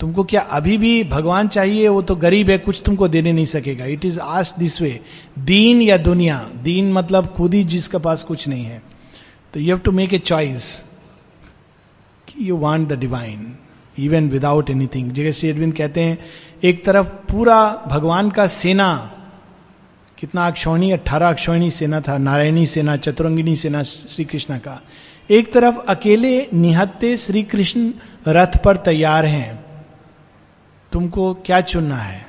तुमको 0.00 0.24
क्या 0.24 0.40
अभी 0.40 0.76
भी 0.78 1.04
भगवान 1.04 1.48
चाहिए? 1.48 1.88
वो 1.88 2.02
तो 2.02 2.16
गरीब 2.16 2.50
है, 2.50 2.58
कुछ 2.58 2.82
तुमको 2.86 3.08
देने 3.08 3.32
नहीं 3.32 3.46
सकेगा। 3.46 3.84
It 3.84 4.04
is 4.04 4.20
asked 4.20 4.58
this 4.58 4.80
way 4.80 5.00
दीन 5.38 5.82
या 5.82 5.96
दुनिया? 5.96 6.50
दीन 6.62 6.92
मतलब 6.92 7.26
खुद 7.26 7.54
ही 7.54 7.64
जिसके 7.64 7.98
पास 7.98 8.24
कुछ 8.24 8.48
नहीं 8.48 8.64
है। 8.64 8.82
तो 9.54 9.60
you 9.60 9.66
have 9.66 9.78
to 9.78 9.92
make 9.92 10.14
a 10.14 10.18
choice 10.18 10.84
you 12.40 12.56
want 12.56 12.88
the 12.88 12.92
divine 12.92 13.56
even 13.98 14.28
without 14.28 14.70
anything 14.70 15.10
जैसे 15.10 15.50
अरविंद 15.50 15.74
कहते 15.74 16.00
हैं, 16.00 16.18
एक 16.62 16.84
तरफ़ 16.84 17.06
पूरा 17.06 17.84
भगवान 17.88 18.30
का 18.30 18.46
सेना, 18.46 19.14
कितना 20.18 20.46
अक्षौणी 20.46 20.90
अट्ठारह 20.90 21.28
अक्षौणी 21.28 21.70
सेना 21.70 22.00
था, 22.00 22.18
नारायणी 22.18 22.66
सेना 22.66 22.96
चतुरंगिनी 22.96 23.56
सेना, 23.56 23.82
श्री 23.82 24.24
कृष्ण 24.24 24.58
का। 24.58 24.80
एक 25.30 25.52
तरफ़ 25.52 25.78
अकेले 25.78 26.46
निहत्ते 26.54 27.16
श्री 27.16 27.42
कृष्ण 27.42 27.92
रथ 28.28 28.62
पर 28.64 28.76
तैयार 28.76 29.26
हैं। 29.26 29.67
तुमको 30.92 31.32
क्या 31.46 31.60
चुनना 31.60 31.96
है? 31.96 32.26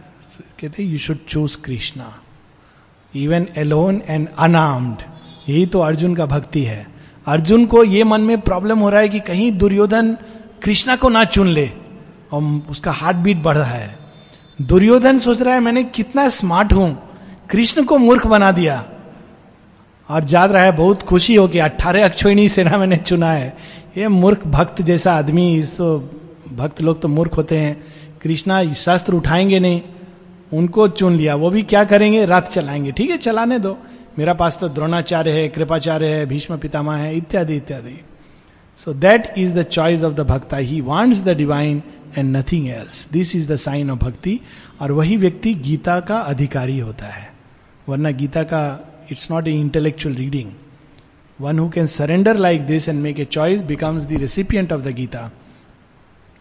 कहते 0.60 0.84
you 0.84 0.98
should 0.98 1.18
choose 1.28 1.58
Krishna 1.62 2.14
even 3.14 3.48
alone 3.58 4.02
and 4.08 4.28
unarmed 4.30 5.02
यही 5.50 5.66
तो 5.66 5.80
अर्जुन 5.80 6.16
का 6.16 6.26
भक्ति 6.26 6.64
है। 6.64 6.86
अर्जुन 7.28 7.66
को 7.66 7.84
ये 7.84 8.04
मन 8.04 8.22
में 8.22 8.40
प्रॉब्लम 8.42 8.80
हो 8.80 8.90
रहा 8.90 9.02
है 9.02 9.10
कि 9.10 9.20
कहीं 9.20 9.52
दुर्योधन 9.52 10.16
कृष्णा 10.64 10.96
को 10.96 11.10
ना 11.10 11.24
चुन 11.26 11.48
ले, 11.48 11.72
और 12.32 12.44
उसका 12.70 12.92
हार्ट 12.92 13.18
बीट 13.18 13.38
बढ़ 13.38 13.58
रहा 13.58 13.72
है। 13.72 13.98
दुर्योधन 14.60 15.20
सोच 15.20 15.42
रहा 15.42 15.54
है, 15.54 15.60
मैंने 15.60 15.84
कितना 15.86 16.28
स्मार्ट 16.30 16.74
हूँ, 16.74 16.98
कृष्ण 17.50 17.84
को 17.84 17.98
मूर्ख 17.98 18.28
बना 18.28 18.52
दिया। 18.52 18.84
और 20.10 20.26
याद 20.30 20.52
रहा 20.52 20.64
है, 20.64 20.72
बहुत 20.72 21.04
खुशी 21.04 21.36
हो 21.36 21.48
कि 21.48 21.60
अट्ठारह 21.60 22.06
अक्षोणी 22.06 22.48
सेना 22.50 22.78
मैंने 22.78 22.98
चुना 22.98 23.32
है। 23.32 23.56
ये 23.98 24.08
मूर्ख 24.08 24.46
भक्त 24.48 24.82
जैसा 24.82 25.14
आदमी, 25.14 25.54
इस 25.58 25.78
भक्त 26.52 26.82
लोग 26.82 27.02
तो 27.02 27.08
मूर्ख 27.08 27.38
होते 27.38 27.58
हैं। 27.58 27.76
कृष्णा 28.22 28.74
शस्त्र 28.74 29.14
उठाएँगे 29.14 29.60
नहीं, 29.60 29.82
उनको 30.54 30.88
चुन 30.88 31.16
लिया, 31.16 31.36
वो 31.36 31.50
भी 31.50 31.64
क्या 31.64 31.84
करेंगे? 31.84 32.26
रथ 32.26 32.42
चलाएँगे। 32.42 32.92
ठीक 32.92 33.10
है, 33.10 33.18
चलाने 33.18 33.60
दो। 33.60 33.78
मेरा 34.20 34.34
पास 34.34 34.58
तो 34.58 34.70
द्रोणाचार्य 34.70 35.32
है, 35.32 35.48
कृपाचार्य 35.48 36.08
है, 36.08 36.26
भीष्म 36.26 36.58
पितामा 36.58 36.96
है, 36.96 37.16
इत्यादि 37.18 37.56
इत्यादि। 37.56 38.00
So 38.78 38.94
that 38.94 39.34
is 39.38 39.54
the 39.60 39.64
choice 39.64 40.04
of 40.04 40.14
the 40.14 40.20
bhakta 40.20 40.58
he 40.58 40.82
wants 40.82 41.22
the 41.24 41.30
divine 41.30 41.82
and 42.18 42.38
nothing 42.38 42.68
else 42.70 43.08
this 43.12 43.36
is 43.36 43.52
the 43.52 43.56
sign 43.56 43.92
of 43.92 44.00
bhakti 44.00 44.40
और 44.82 44.92
वही 44.92 45.18
व्यक्ति 45.18 45.54
गीता 45.54 46.00
का 46.00 46.20
अधिकारी 46.20 46.80
होता 46.80 47.06
है। 47.06 47.28
वरना 47.90 48.12
गीता 48.12 48.44
का 48.44 48.64
it's 49.12 49.32
not 49.32 49.48
a 49.48 49.52
intellectual 49.52 50.16
reading 50.16 50.52
one 51.40 51.60
who 51.60 51.70
can 51.70 51.86
surrender 51.86 52.38
like 52.38 52.66
this 52.66 52.90
and 52.90 53.02
make 53.02 53.20
a 53.20 53.26
choice 53.26 53.62
becomes 53.62 54.06
the 54.06 54.14
recipient 54.14 54.74
of 54.74 54.82
the 54.82 54.88
Gita 54.88 55.30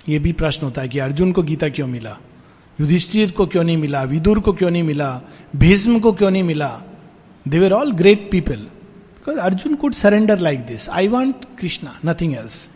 ये 0.09 0.19
भी 0.19 0.33
प्रश्न 0.33 0.65
होता 0.65 0.83
है 0.83 0.89
कि 0.89 0.99
अर्जुन 0.99 1.33
को 1.33 1.43
गीता 1.43 1.69
क्यों 1.69 1.87
मिला? 1.87 2.17
युधिष्ठिर 2.81 3.31
को 3.31 3.47
क्यों 3.47 3.65
नहीं 3.65 3.77
मिला? 3.77 4.03
विदुर 4.03 4.41
को 4.41 4.53
क्यों 4.53 4.71
नहीं 4.71 4.83
मिला? 4.83 5.21
भीष्म 5.57 5.99
को 6.01 6.13
क्यों 6.13 6.31
नहीं 6.31 6.43
मिला? 6.43 6.81
They 7.49 7.59
were 7.59 7.73
all 7.73 7.93
great 7.93 8.29
people 8.31 8.57
because 8.57 9.39
Arjun 9.39 9.75
could 9.75 9.93
surrender 9.93 10.39
like 10.39 10.61
this 10.61 10.89
I 10.91 11.09
want 11.09 11.37
Krishna 11.59 11.99
nothing 12.07 12.35
else 12.35 12.69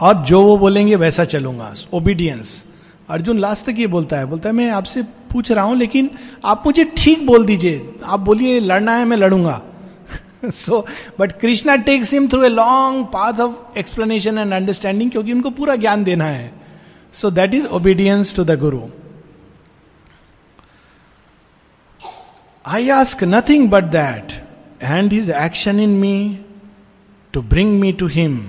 और 0.00 0.14
जो 0.24 0.42
वो 0.42 0.58
बोलेंगे, 0.58 0.96
वैसा 0.96 1.24
चलूँगा. 1.24 1.72
ओबीडियंस 1.92 2.66
अर्जुन 3.08 3.38
लास्ट 3.38 3.66
तक 3.66 3.78
ये 3.78 3.86
बोलता 3.86 4.18
है. 4.18 4.26
बोलता 4.26 4.48
है, 4.48 4.54
मैं 4.54 4.70
आपसे 4.70 5.02
पूछ 5.02 5.50
रहा 5.52 5.64
हूँ, 5.64 5.76
लेकिन 5.76 6.10
आप 6.44 6.62
मुझे 6.66 6.84
ठीक 6.96 7.26
बोल 7.26 7.44
दीजिए. 7.44 7.94
आप 8.04 8.20
बोलिए, 8.20 8.60
लड़ना 8.60 8.96
है, 8.96 9.04
मैं 9.04 9.16
लड़ूँगा. 9.16 9.62
So 10.44 10.86
but 11.18 11.32
Krishna 11.40 11.76
takes 11.88 12.12
him 12.14 12.28
through 12.28 12.42
a 12.44 12.48
long 12.48 13.04
path 13.12 13.40
of 13.40 13.78
explanation 13.78 14.38
and 14.38 14.52
understanding 14.52 15.10
क्योंकि 15.10 15.32
उनको 15.32 15.50
पूरा 15.50 15.76
ज्ञान 15.76 16.04
देना 16.04 16.24
है। 16.24 16.52
So 17.14 17.30
that 17.30 17.54
is 17.54 17.66
obedience 17.66 18.34
to 18.36 18.44
the 18.44 18.58
guru 18.58 18.80
I 22.64 22.88
ask 22.90 23.24
nothing 23.24 23.68
but 23.70 23.84
that 23.92 24.32
and 24.82 25.12
his 25.12 25.30
action 25.30 25.80
in 25.80 25.90
me 26.00 26.38
to 27.34 27.42
bring 27.42 27.78
me 27.80 27.92
to 27.92 28.06
him 28.06 28.40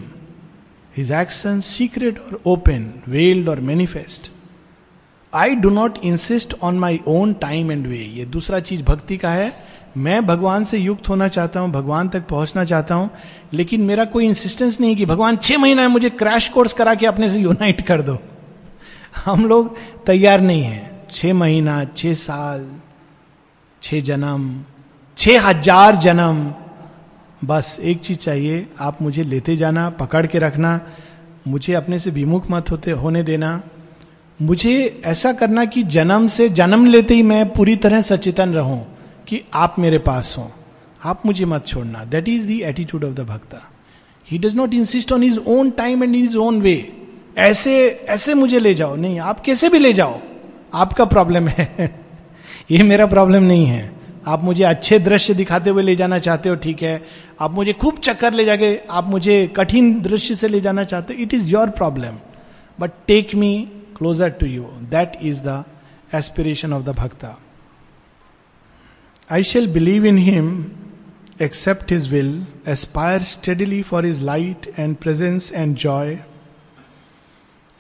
his 0.98 1.12
action 1.12 1.60
secret 1.62 2.20
और 2.20 2.42
open 2.46 2.92
veiled 3.08 3.50
और 3.50 3.60
manifest 3.70 4.32
I 5.34 5.56
do 5.56 5.70
not 5.70 5.98
insist 6.04 6.54
on 6.62 6.80
my 6.80 7.00
own 7.08 7.34
time 7.42 7.72
and 7.72 7.88
way 7.88 7.98
ये 7.98 8.26
दूसरा 8.26 8.60
चीज़ 8.60 8.82
भक्ति 8.84 9.18
का 9.18 9.30
है। 9.30 9.50
मैं 9.98 10.26
भगवान 10.26 10.64
से 10.64 10.78
युक्त 10.78 11.10
होना 11.10 11.28
चाहता 11.28 11.60
हूँ, 11.60 11.72
भगवान 11.72 12.10
तक 12.10 12.28
पहुँचना 12.28 12.64
चाहता 12.66 12.96
हूँ, 12.96 13.10
लेकिन 13.54 13.82
मेरा 13.82 14.06
कोई 14.06 14.26
इंसिस्टेंस 14.26 14.80
नहीं 14.82 14.96
कि 14.96 15.06
भगवान 15.06 15.38
छह 15.38 15.58
महीना 15.58 15.88
मुझे 15.88 16.10
क्रैश 16.10 16.48
कोर्स 16.50 16.74
करा 16.74 16.96
के 16.96 17.06
अपने 17.06 17.30
से 17.30 17.40
यूनाइट 17.40 17.82
कर 17.82 18.02
दो। 18.02 18.18
हम 19.26 19.46
लोग 19.46 19.76
तैयार 20.06 20.42
नहीं 20.42 20.64
है। 20.64 21.06
छह 21.12 21.34
महीना, 21.34 21.84
छह 21.86 22.14
साल, 22.14 22.66
छह 23.82 24.00
जन्म, 24.00 24.64
छह 25.18 25.42
हज़ार 25.42 25.96
जन्म। 25.96 26.54
बस 27.46 27.78
एक 27.82 28.00
चीज़ 28.00 28.18
चाहिए, 28.18 28.66
आप 28.80 29.02
मुझे 29.02 29.24
लेते 29.24 29.56
जाना, 29.56 29.90
पकड़ 29.90 30.26
के 30.26 30.40
रखना, 30.40 30.80
मुझे 31.48 31.74
अपने 31.74 32.00
से 32.00 32.12
विमुख 32.12 32.50
मत 32.52 32.72
होते, 32.72 32.92
होने 32.92 33.24
देना। 33.24 33.62
मुझे 34.40 35.02
ऐसा 35.06 35.32
करना 35.34 35.66
कि 35.66 35.84
जन्म 35.84 36.28
से 36.28 36.50
जन्म 36.50 36.86
लेते 36.86 37.14
ही 37.14 37.24
मैं 37.24 37.50
पूरी 37.50 37.76
तरह 37.76 38.02
सचेतन 38.02 38.54
रहूँ। 38.54 38.86
कि 39.28 39.42
आप 39.54 39.76
मेरे 39.80 39.98
पास 39.98 40.36
हो। 40.38 40.52
आप 41.04 41.26
मुझे 41.26 41.46
मत 41.46 41.68
छोड़ना। 41.68 42.04
That 42.06 42.30
is 42.30 42.48
the 42.48 42.62
attitude 42.62 43.04
of 43.04 43.14
the 43.14 43.20
bhakta 43.20 43.62
he 44.32 44.38
does 44.38 44.56
not 44.56 44.74
insist 44.74 45.12
on 45.12 45.24
his 45.24 45.38
own 45.48 45.72
time 45.72 46.04
and 46.04 46.16
his 46.16 46.36
own 46.36 46.62
way 46.62 46.94
ऐसे 47.38 47.88
ऐसे 48.10 48.34
मुझे 48.34 48.60
ले 48.60 48.74
जाओ। 48.74 48.96
नहीं, 48.96 49.20
आप 49.20 49.40
कैसे 49.40 49.70
भी 49.70 49.80
ले 49.80 49.94
जाओ। 49.94 50.20
आपका 50.74 51.06
प्रॉब्लम 51.06 51.48
है। 51.48 52.00
ये 52.72 52.84
मेरा 52.84 53.06
प्रॉब्लम 53.06 53.44
नहीं 53.44 53.66
है। 53.66 53.92
आप 54.28 54.44
मुझे 54.44 54.64
अच्छे 54.64 55.00
दृश्य 55.00 55.34
दिखाते 55.34 55.70
हुए 55.70 55.84
ले 55.84 55.96
जाना 55.96 56.20
चाहते 56.20 56.50
हो, 56.50 56.56
ठीक 56.56 56.84
है। 56.84 57.02
आप 57.42 57.52
मुझे 57.52 57.74
खूब 57.74 57.98
चक्कर 57.98 58.34
ले 58.34 58.46
जाके, 58.46 58.80
आप 58.90 59.08
मुझे 59.08 59.48
कठिन 59.48 60.02
दृश्य 60.02 60.36
से 60.36 60.48
ले 60.48 60.62
जाना 60.62 60.84
चाहते 60.84 61.14
हो 61.14 61.20
it 61.20 61.34
is 61.34 61.50
your 61.50 61.70
problem 61.70 62.18
but 62.80 62.92
take 63.08 63.36
me 63.36 63.70
closer 63.98 64.30
to 64.30 64.46
you 64.46 64.64
that 64.64 65.12
is 65.22 65.44
the 65.44 65.64
aspiration 66.16 66.74
of 66.74 66.84
the 66.84 66.90
bhakta 66.90 67.38
I 69.32 69.44
shall 69.44 69.68
believe 69.74 70.06
in 70.06 70.18
him 70.18 70.48
accept 71.42 71.92
his 71.92 72.10
will 72.14 72.32
aspire 72.68 73.22
steadily 73.22 73.82
for 73.82 74.06
his 74.06 74.22
light 74.22 74.68
and 74.80 74.96
presence 74.96 75.52
and 75.54 75.76
joy 75.76 76.18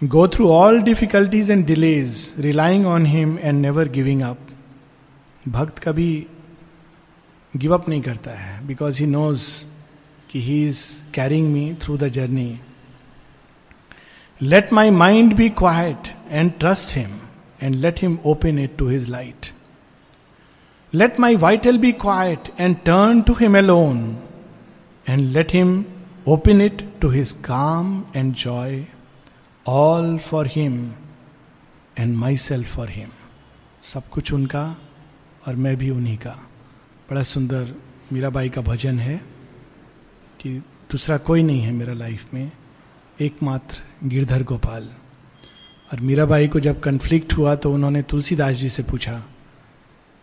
go 0.01 0.27
through 0.27 0.47
all 0.49 0.81
difficulties 0.81 1.51
and 1.51 1.65
delays 1.65 2.23
relying 2.39 2.85
on 2.87 3.05
him 3.05 3.37
and 3.39 3.61
never 3.61 3.89
giving 3.89 4.21
up 4.21 4.47
भक्त 5.47 5.79
कभी 5.79 6.09
give 7.53 7.73
up 7.73 7.89
नहीं 7.89 8.01
करता 8.01 8.31
है 8.31 8.65
because 8.67 8.99
he 8.99 9.07
knows 9.09 9.51
कि 10.29 10.41
he 10.41 10.65
is 10.65 10.83
carrying 11.13 11.53
me 11.53 11.73
through 11.81 11.97
the 11.97 12.07
journey 12.09 12.59
let 14.41 14.73
my 14.73 14.89
mind 14.89 15.35
be 15.35 15.49
quiet 15.57 16.15
and 16.29 16.51
trust 16.59 16.97
him 16.97 17.19
and 17.63 17.75
let 17.75 18.01
him 18.01 18.17
open 18.25 18.59
it 18.59 18.77
to 18.77 18.87
his 18.89 19.09
light 19.09 19.53
Let 20.93 21.17
my 21.17 21.35
vital 21.35 21.77
be 21.77 21.93
quiet 21.93 22.49
and 22.57 22.83
turn 22.83 23.23
to 23.23 23.33
Him 23.33 23.55
alone, 23.55 24.21
and 25.07 25.31
let 25.31 25.51
Him 25.51 25.85
open 26.27 26.59
it 26.59 26.99
to 26.99 27.09
His 27.09 27.31
calm 27.31 28.07
and 28.13 28.35
joy, 28.35 28.87
all 29.65 30.17
for 30.17 30.43
Him 30.45 30.95
and 31.95 32.17
myself 32.17 32.67
for 32.67 32.87
Him. 32.87 33.11
सब 33.83 34.09
कुछ 34.09 34.31
उनका 34.33 34.63
और 35.47 35.55
मैं 35.55 35.75
भी 35.77 35.89
उन्हीं 35.89 36.17
का 36.17 36.37
बड़ा 37.09 37.23
सुंदर 37.23 37.73
मीराबाई 38.13 38.49
का 38.49 38.61
भजन 38.61 38.99
है 38.99 39.17
कि 40.39 40.51
दूसरा 40.91 41.17
कोई 41.17 41.43
नहीं 41.43 41.61
है 41.61 41.71
मेरा 41.71 41.93
लाइफ 41.93 42.33
में 42.33 42.51
एकमात्र 43.21 44.07
गिरधर 44.09 44.43
गोपाल 44.51 44.89
और 45.93 45.99
मीराबाई 45.99 46.47
को 46.47 46.59
जब 46.59 46.79
कन्फ्लिक्ट 46.79 47.33
हुआ 47.37 47.55
तो 47.55 47.71
उन्होंने 47.73 48.01
तुलसीदास 48.11 48.55
जी 48.55 48.69
से 48.69 48.83
पूछा 48.83 49.21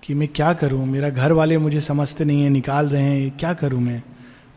कि 0.09 0.15
मैं 0.15 0.29
क्या 0.29 0.53
करूँ? 0.53 0.87
मेरा 0.87 1.11
घर 1.11 1.33
वाले 1.33 1.59
मुझे 1.59 1.81
समझते 1.81 2.25
नहीं 2.25 2.43
है, 2.43 2.51
निकाल 2.51 2.89
रहे 2.89 3.03
हैं 3.03 3.37
क्या 3.39 3.55
करूँ 3.55 3.81
मैं? 3.81 4.01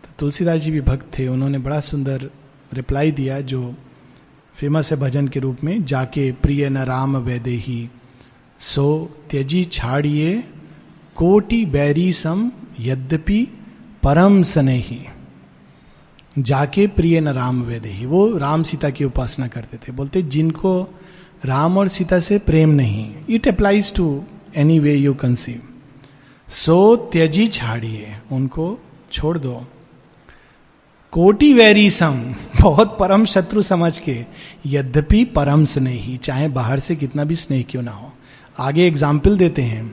तो 0.03 0.09
तुलसीदास 0.19 0.61
जी 0.61 0.71
भी 0.71 0.81
भक्त 0.81 1.19
थे, 1.19 1.27
उन्होंने 1.27 1.57
बड़ा 1.57 1.79
सुंदर 1.79 2.29
रिप्लाई 2.73 3.11
दिया 3.11 3.41
जो 3.41 3.75
फ़ेमस 4.55 4.91
है 4.91 4.99
भजन 4.99 5.27
के 5.27 5.39
रूप 5.39 5.57
में, 5.63 5.85
जाके 5.85 6.31
प्रिय 6.31 6.69
न 6.69 6.77
राम 6.77 7.17
वैदे 7.17 7.51
ही। 7.51 7.89
सो 8.59 9.09
त्यजी 9.29 9.63
छाड़िए, 9.63 10.43
कोटि 11.15 11.65
बैरी 11.65 12.13
सम 12.13 12.51
यद्यपि 12.79 13.47
परम 14.03 14.43
सने 14.43 14.77
ही 14.77 15.05
जाके 16.39 16.87
प्रिय 16.87 17.21
न 17.21 17.27
राम 17.27 17.61
वेदे 17.61 17.89
ही। 17.89 18.05
वो 18.05 18.37
राम 18.37 18.63
सीता 18.63 18.89
की 18.89 19.03
उपासना 19.03 19.47
करते 19.47 19.77
थे। 19.77 19.91
बोलते, 19.91 20.21
जिनको 20.21 20.99
राम 21.45 21.77
और 21.77 21.87
सीता 21.87 22.19
से 22.19 22.39
प्रेम 22.39 22.69
नहीं। 22.69 23.15
It 23.29 23.47
applies 23.47 23.95
to 23.95 24.23
any 24.55 24.79
way 24.79 24.95
you 24.95 25.13
conceive 25.13 25.61
so 26.47 26.95
त्यजी 27.11 27.47
छाड़िए 27.47 28.15
उनको 28.31 28.67
छोड़ 29.11 29.37
दो 29.37 29.53
कोटि 31.13 31.53
वैरी 31.53 31.89
सम 31.89 32.19
बहुत 32.61 32.95
परम 32.99 33.25
शत्रु 33.25 33.61
समझ 33.61 33.97
के 33.99 34.17
यद्यपि 34.67 35.23
परम 35.35 35.65
स्नेही 35.65 36.17
चाहे 36.17 36.47
बाहर 36.49 36.79
से 36.79 36.95
कितना 36.95 37.23
भी 37.23 37.35
स्नेह 37.35 37.63
क्यों 37.69 37.81
ना 37.83 37.91
हो 37.91 38.11
आगे 38.57 38.87
एग्ज़ाम्पल 38.87 39.37
देते 39.37 39.61
हैं 39.61 39.83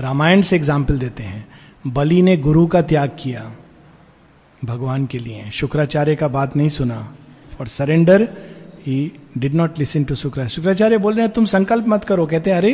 रामायण 0.00 0.42
से 0.42 0.56
एग्ज़ाम्पल 0.56 0.98
देते 0.98 1.22
हैं 1.22 1.46
बलि 1.86 2.20
ने 2.22 2.36
गुरु 2.36 2.66
का 2.66 2.82
त्याग 2.82 3.16
किया 3.18 3.50
भगवान 4.64 5.06
के 5.06 5.18
लिए 5.18 5.50
शुक्राचार्य 5.50 6.16
का 6.16 6.28
बात 6.28 6.56
नहीं 6.56 6.68
सुना 6.68 7.00
for 7.58 7.68
surrender 7.68 8.22
he 8.86 8.96
did 9.38 9.54
not 9.54 9.78
listen 9.78 10.04
to 10.04 10.14
Shukra 10.14 10.46
Shukracharya 10.48 10.98
बोल 10.98 11.14
रहे 11.14 11.24
हैं 11.24 11.32
तुम 11.34 11.44
संकल्प 11.46 11.88
मत 11.88 12.04
करो 12.04 12.26
कहते 12.26 12.50
हैं 12.50 12.56
अरे 12.58 12.72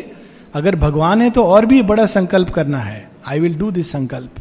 अगर 0.54 0.76
भगवान 0.76 1.22
है 1.22 1.30
तो 1.30 1.44
और 1.44 1.66
भी 1.66 1.82
बड़ा 1.82 2.06
संकल्प 2.06 2.50
करना 2.50 2.78
है। 2.78 3.10
आई 3.26 3.40
विल 3.40 3.58
डू 3.58 3.70
दिस 3.70 3.92
संकल्प। 3.92 4.34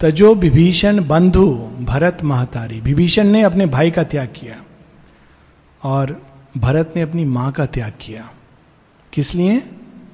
तजो 0.00 0.34
विभीषण 0.34 1.04
बंधु 1.04 1.46
भरत 1.80 2.18
महतारी। 2.24 2.80
विभीषण 2.80 3.26
ने 3.26 3.42
अपने 3.42 3.66
भाई 3.66 3.90
का 3.90 4.02
त्याग 4.02 4.28
किया 4.36 4.62
और 5.82 6.22
भरत 6.56 6.92
ने 6.96 7.02
अपनी 7.02 7.24
माँ 7.24 7.52
का 7.52 7.66
त्याग 7.66 7.92
किया। 8.00 8.30
किस 9.12 9.34
लिए? 9.34 9.58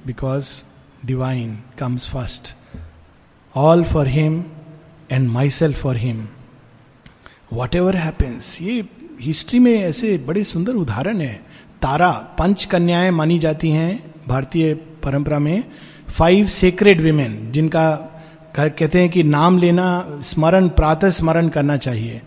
Because 0.05 0.63
divine 1.05 1.59
comes 1.79 2.09
first 2.09 2.53
all 3.55 3.83
for 3.83 4.07
him 4.07 4.43
and 5.11 5.29
my 5.29 5.49
self 5.49 5.81
for 5.81 5.97
him 5.97 6.27
whatever 7.75 7.95
happens 7.95 8.61
ये 8.61 8.87
हिस्ट्री 9.21 9.59
में 9.59 9.73
ऐसे 9.73 10.17
बड़े 10.17 10.43
सुंदर 10.43 10.73
उदाहरण 10.73 11.17
है। 11.17 11.48
तारा 11.81 12.11
पंच 12.11 12.65
कन्याएँ 12.65 13.11
मानी 13.11 13.39
जाती 13.39 13.69
हैं 13.69 14.13
भारतीय 14.27 14.73
परंपरा 15.03 15.39
में। 15.39 15.63
फाइव 16.09 16.47
सेक्रेड 16.47 17.01
विमेन 17.01 17.51
जिनका 17.51 17.91
कहते 18.59 18.99
हैं 19.01 19.09
कि 19.09 19.23
नाम 19.23 19.57
लेना, 19.57 20.05
स्मरण, 20.21 20.67
प्रातः 20.67 21.09
स्मरण 21.09 21.47
करना 21.47 21.77
चाहिए। 21.77 22.21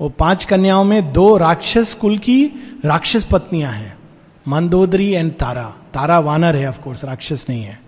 वो 0.00 0.08
पाँच 0.08 0.44
कन्याओं 0.44 0.84
में 0.84 1.12
दो 1.12 1.36
राक्षस 1.36 1.94
कुल 1.94 2.18
की 2.18 2.44
राक्षस 2.84 3.24
पत्नियाँ 3.24 3.72
हैं, 3.72 3.96
मंदोदरी 4.48 5.10
एंड 5.10 5.32
तारा। 5.32 5.64
तारा 5.94 6.18
वानर 6.18 6.56
है 6.56 6.68
ऑफकोर्स 6.68 7.04
राक्षस 7.04 7.46
नहीं 7.50 7.64
है। 7.64 7.80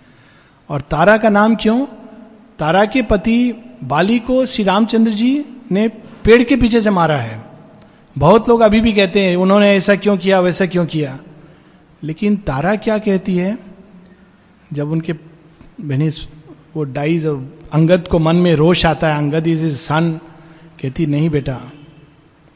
और 0.71 0.81
तारा 0.81 1.17
का 1.17 1.29
नाम 1.29 1.55
क्यों? 1.55 1.85
तारा 2.59 2.85
के 2.85 3.03
पति 3.03 3.53
बाली 3.85 4.19
को 4.19 4.45
श्री 4.47 4.64
रामचंद्र 4.64 5.11
जी 5.11 5.45
ने 5.73 5.89
पेड़ 6.25 6.43
के 6.43 6.57
पीछे 6.57 6.81
से 6.81 6.91
मारा 6.91 7.17
है। 7.17 7.45
बहुत 8.19 8.49
लोग 8.49 8.61
अभी 8.61 8.81
भी 8.81 8.93
कहते 8.93 9.21
हैं, 9.21 9.37
उन्होंने 9.37 9.73
ऐसा 9.73 9.97
क्यों 9.97 10.17
किया, 10.17 10.41
वैसा 10.41 10.67
क्यों 10.67 10.87
किया? 10.87 11.19
लेकिन 12.03 12.37
तारा 12.37 12.77
क्या 12.77 12.99
कहती 12.99 13.37
है? 13.37 13.59
जब 14.73 14.91
उनके 14.91 15.12
बहनी 15.81 16.09
वो 16.77 16.85
डाइज 16.85 17.27
और 17.27 17.59
अंगद 17.73 18.09
को 18.09 18.19
मन 18.19 18.37
में 18.37 18.55
रोष 18.55 18.87
आता 18.87 19.09
है, 19.09 19.19
अंगद 19.19 19.47
इज़ 19.47 19.67
इज़ 19.67 19.77
सन, 19.77 20.21
कहती, 20.83 21.07
नहीं 21.07 21.31
बेटा, 21.31 21.73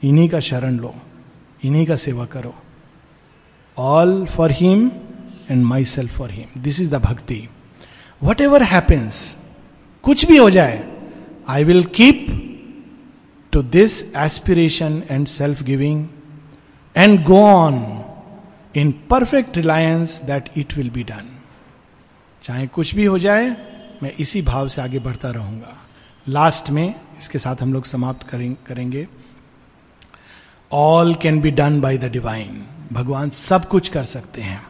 इन्हीं 0.05 0.29
का 0.29 0.41
शरण 0.41 0.77
लो, 0.77 0.95
इन्हीं 1.65 1.87
का 1.87 1.97
सेवा 1.97 2.25
करो। 2.25 2.55
All 3.79 4.27
for 4.27 4.51
him 4.51 4.91
and 5.51 5.65
my 5.65 5.85
self 5.85 6.19
for 6.19 6.31
him 6.31 6.63
this 6.63 6.81
is 6.81 6.91
the 6.91 6.95
bhakti 6.95 7.49
whatever 8.41 8.63
happens 8.63 9.37
कुछ 10.03 10.27
भी 10.27 10.37
हो 10.37 10.51
जाए 10.51 10.93
I 11.49 11.65
will 11.65 11.85
keep 11.85 12.47
to 13.53 13.63
this 13.63 14.03
aspiration 14.17 15.03
and 15.11 15.27
self 15.27 15.63
giving 15.63 16.07
and 16.97 17.23
go 17.25 17.43
on 17.43 18.05
in 18.77 18.93
perfect 19.11 19.57
reliance 19.57 20.21
that 20.25 20.51
it 20.57 20.77
will 20.77 20.91
be 20.91 21.03
done 21.03 21.29
चाहे 22.43 22.67
कुछ 22.67 22.95
भी 22.95 23.05
हो 23.05 23.19
जाए, 23.19 23.49
मैं 24.03 24.13
इसी 24.21 24.43
भाव 24.43 24.69
से 24.69 24.83
आगे 24.83 24.99
बढ़ता 24.99 25.31
रहूँगा। 25.31 25.77
लास्ट 26.27 26.71
में, 26.71 26.95
इसके 27.19 27.39
साथ 27.39 27.63
हम 27.63 27.73
लोग 27.73 27.85
समाप्त 27.85 28.27
करेंगे। 28.67 29.07
All 30.71 31.15
can 31.15 31.41
be 31.41 31.51
done 31.51 31.81
by 31.81 31.99
the 31.99 32.05
divine 32.05 32.65
भगवान 32.93 33.31
सब 33.31 33.69
कुछ 33.69 33.89
कर 33.89 34.05
सकते 34.05 34.43
हैं। 34.43 34.70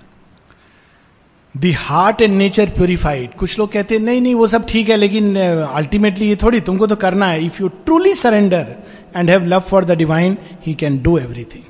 The 1.57 1.73
heart 1.73 2.21
and 2.23 2.35
nature 2.39 2.67
purified 2.67 3.35
कुछ 3.35 3.59
लोग 3.59 3.73
कहते 3.73 3.95
हैं, 3.95 4.03
नहीं 4.03 4.21
नहीं, 4.21 4.35
वो 4.35 4.47
सब 4.47 4.67
ठीक 4.67 4.89
है, 4.89 4.97
लेकिन 4.97 5.37
अल्टीमेटली 5.59 6.29
ये 6.29 6.37
थोड़ी 6.37 6.61
तुमको 6.61 6.87
तो 6.87 6.97
करना 6.97 7.27
है। 7.27 7.45
If 7.45 7.63
you 7.63 7.69
truly 7.69 8.15
surrender 8.15 8.75
and 9.17 9.31
have 9.31 9.45
love 9.45 9.61
for 9.61 9.85
the 9.85 9.91
divine 9.91 10.37
he 10.67 10.75
can 10.75 11.03
do 11.03 11.19
everything 11.19 11.63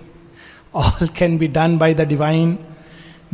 all 0.74 1.07
can 1.07 1.39
be 1.39 1.49
done 1.49 1.78
by 1.78 1.95
the 1.95 2.01
divine 2.01 2.59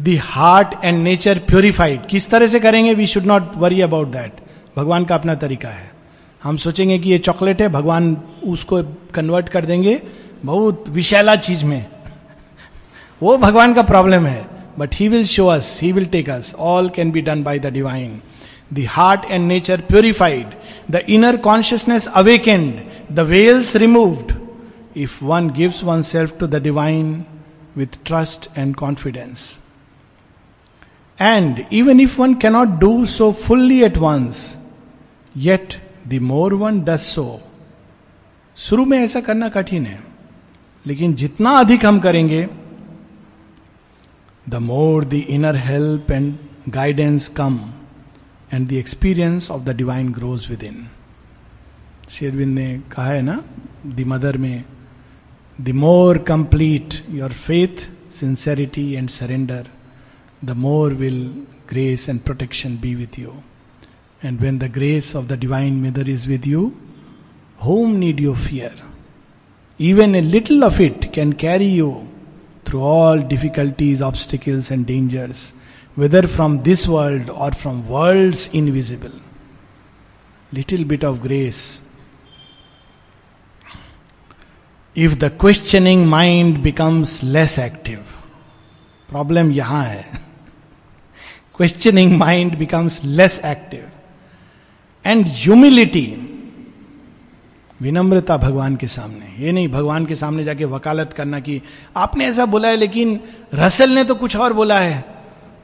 the 0.00 0.18
heart 0.22 0.74
and 0.84 1.02
nature 1.04 1.38
purified 1.38 2.06
किस 2.06 2.30
तरह 2.30 2.46
से 2.46 2.60
करेंगे? 2.60 2.94
We 2.94 3.06
should 3.06 3.24
not 3.24 3.56
worry 3.56 3.80
about 3.80 4.08
that 4.08 4.32
भगवान 4.76 5.04
का 5.04 5.14
अपना 5.14 5.34
तरीका 5.34 5.68
है। 5.68 5.90
हम 6.42 6.56
सोचेंगे 6.56 6.98
कि 6.98 7.10
ये 7.10 7.18
चॉकलेट 7.18 7.62
है, 7.62 7.68
भगवान 7.68 8.16
उसको 8.44 8.82
कन्वर्ट 9.14 9.48
कर 9.48 9.64
देंगे। 9.64 10.02
बहुत 10.44 10.84
विशैला 10.88 11.36
चीज़ 11.36 11.64
में। 11.64 11.86
वो 13.22 13.36
भगवान 13.38 13.74
का 13.74 13.82
प्रॉब्लम 13.82 14.26
है। 14.26 14.55
He 14.94 15.08
will 15.08 15.24
show 15.24 15.46
us 15.46 15.78
he 15.82 15.92
will 15.92 16.06
take 16.06 16.30
us 16.30 16.54
all 16.58 16.88
can 16.96 17.10
be 17.10 17.20
done 17.20 17.42
by 17.42 17.58
the 17.58 17.72
divine 17.72 18.20
the 18.74 18.86
heart 18.90 19.24
and 19.30 19.46
nature 19.48 19.80
purified 19.88 20.54
the 20.90 21.02
inner 21.08 21.36
consciousness 21.36 22.06
awakened 22.14 22.72
the 23.12 23.26
veils 23.28 23.76
removed 23.76 24.32
if 24.96 25.24
one 25.24 25.50
gives 25.50 25.84
one 25.84 26.02
self 26.02 26.38
to 26.40 26.46
the 26.46 26.62
divine 26.62 27.14
with 27.76 27.98
trust 28.04 28.48
and 28.58 28.74
confidence 28.76 29.58
And 31.18 31.66
even 31.70 31.98
if 31.98 32.18
one 32.18 32.38
cannot 32.38 32.78
do 32.78 33.06
so 33.06 33.32
fully 33.32 33.84
at 33.84 33.96
once, 33.96 34.58
yet 35.34 35.78
the 36.04 36.18
more 36.18 36.54
one 36.56 36.84
does 36.84 37.06
so, 37.06 37.40
शुरू 38.56 38.84
में 38.84 38.98
ऐसा 38.98 39.20
करना 39.20 39.48
कठिन 39.48 39.86
है 39.86 39.98
लेकिन 40.86 41.14
जितना 41.14 41.50
अधिक 41.50 41.86
हम 41.86 41.98
करेंगे 42.00 42.46
the 44.48 44.54
more 44.70 45.04
the 45.04 45.22
inner 45.36 45.56
help 45.66 46.10
and 46.12 46.32
guidance 46.74 47.28
come 47.36 47.60
and 48.52 48.68
the 48.68 48.72
experience 48.72 49.50
of 49.50 49.62
the 49.62 49.76
divine 49.76 50.12
grows 50.12 50.48
within 50.62 50.86
Sri Aurobindo 52.10 52.54
ने 52.58 52.68
कहा 52.92 53.06
है 53.06 53.22
ना 53.22 53.42
द 53.86 54.04
मदर 54.08 54.36
में 54.38 54.64
the 55.60 55.70
more 55.84 56.18
complete 56.28 57.02
your 57.14 57.32
faith 57.46 57.88
sincerity 58.18 58.92
and 58.92 59.08
surrender 59.10 59.68
the 60.42 60.54
more 60.54 60.90
will 60.90 61.46
grace 61.66 62.08
and 62.08 62.24
protection 62.24 62.76
be 62.76 62.94
with 62.94 63.18
you. 63.18 63.42
And 64.22 64.40
when 64.40 64.58
the 64.58 64.68
grace 64.68 65.14
of 65.14 65.28
the 65.28 65.36
Divine 65.36 65.82
Mother 65.82 66.02
is 66.02 66.26
with 66.26 66.46
you, 66.46 66.76
whom 67.58 67.98
need 67.98 68.20
you 68.20 68.34
fear? 68.34 68.72
Even 69.80 70.14
a 70.14 70.22
little 70.22 70.64
of 70.64 70.80
it 70.80 71.12
can 71.12 71.32
carry 71.34 71.66
you 71.66 72.08
through 72.65 72.81
all 72.81 73.19
difficulties, 73.19 74.01
obstacles, 74.01 74.71
and 74.71 74.85
dangers, 74.85 75.53
whether 75.95 76.27
from 76.27 76.63
this 76.63 76.87
world 76.87 77.29
or 77.29 77.51
from 77.51 77.87
worlds 77.87 78.49
invisible. 78.53 79.11
Little 80.53 80.83
bit 80.83 81.03
of 81.03 81.21
grace. 81.21 81.83
If 84.95 85.19
the 85.19 85.29
questioning 85.29 86.07
mind 86.07 86.63
becomes 86.63 87.23
less 87.23 87.57
active, 87.57 88.03
problem 89.09 89.51
यहां 89.51 89.85
है 89.85 90.19
questioning 91.55 92.11
mind 92.17 92.55
becomes 92.57 93.03
less 93.05 93.39
active 93.45 93.89
and 95.05 95.25
humility 95.27 96.05
विनम्रता 97.82 98.36
भगवान 98.36 98.76
के 98.76 98.86
सामने। 98.86 99.44
ये 99.44 99.52
नहीं, 99.52 99.68
भगवान 99.68 100.06
के 100.06 100.14
सामने 100.14 100.44
जाके 100.44 100.64
वकालत 100.64 101.12
करना 101.12 101.40
कि 101.40 101.60
आपने 101.96 102.26
ऐसा 102.26 102.46
बोला 102.46 102.68
है, 102.68 102.76
लेकिन 102.76 103.20
रसल 103.54 103.90
ने 103.90 104.04
तो 104.04 104.14
कुछ 104.14 104.36
और 104.36 104.52
बोला 104.52 104.78
है। 104.80 105.04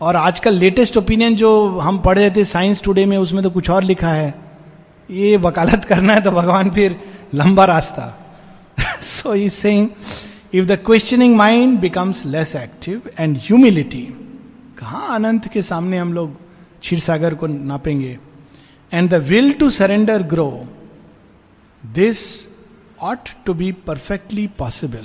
और 0.01 0.17
आजकल 0.17 0.55
लेटेस्ट 0.55 0.97
ओपिनियन 0.97 1.37
जो 1.37 1.79
हम 1.79 1.99
पढ़ 1.99 2.19
रहे 2.19 2.31
थे, 2.31 2.45
साइंस 2.45 2.83
टुडे 2.83 3.07
में, 3.07 3.17
उसमें 3.19 3.43
तो 3.43 3.51
कुछ 3.51 3.71
और 3.71 3.83
लिखा 3.83 4.09
है। 4.09 4.35
ये 5.11 5.37
वकालत 5.37 5.85
करना 5.85 6.15
है 6.15 6.21
तो 6.21 6.31
भगवान 6.31 6.71
फिर 6.71 6.97
लंबा 7.35 7.65
रास्ता। 7.65 8.19
So 9.03 9.35
is 9.35 9.53
saying 9.53 9.89
if 10.55 10.67
the 10.67 10.79
questioning 10.87 11.37
mind 11.37 11.79
becomes 11.81 12.25
less 12.27 12.55
active 12.57 13.03
and 13.19 13.37
humility 13.37 14.03
कहा 14.79 14.99
अनंत 15.15 15.49
के 15.49 15.63
सामने 15.63 15.99
हम 15.99 16.13
लोग 16.13 16.37
क्षीर 16.81 16.99
सागर 16.99 17.35
को 17.35 17.47
नापेंगे? 17.47 18.19
And 18.93 19.11
the 19.11 19.15
will 19.15 19.53
to 19.53 19.71
surrender 19.71 20.23
grow 20.23 20.49
This 21.83 22.47
ought 22.99 23.35
to 23.45 23.55
be 23.55 23.73
perfectly 23.73 24.49
possible. 24.49 25.05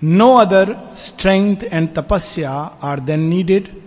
No 0.00 0.36
other 0.36 0.78
strength 0.94 1.64
and 1.70 1.94
tapasya 1.94 2.72
are 2.82 2.98
then 2.98 3.30
needed 3.30 3.82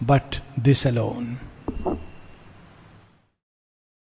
but 0.00 0.40
this 0.56 0.86
alone. 0.86 1.38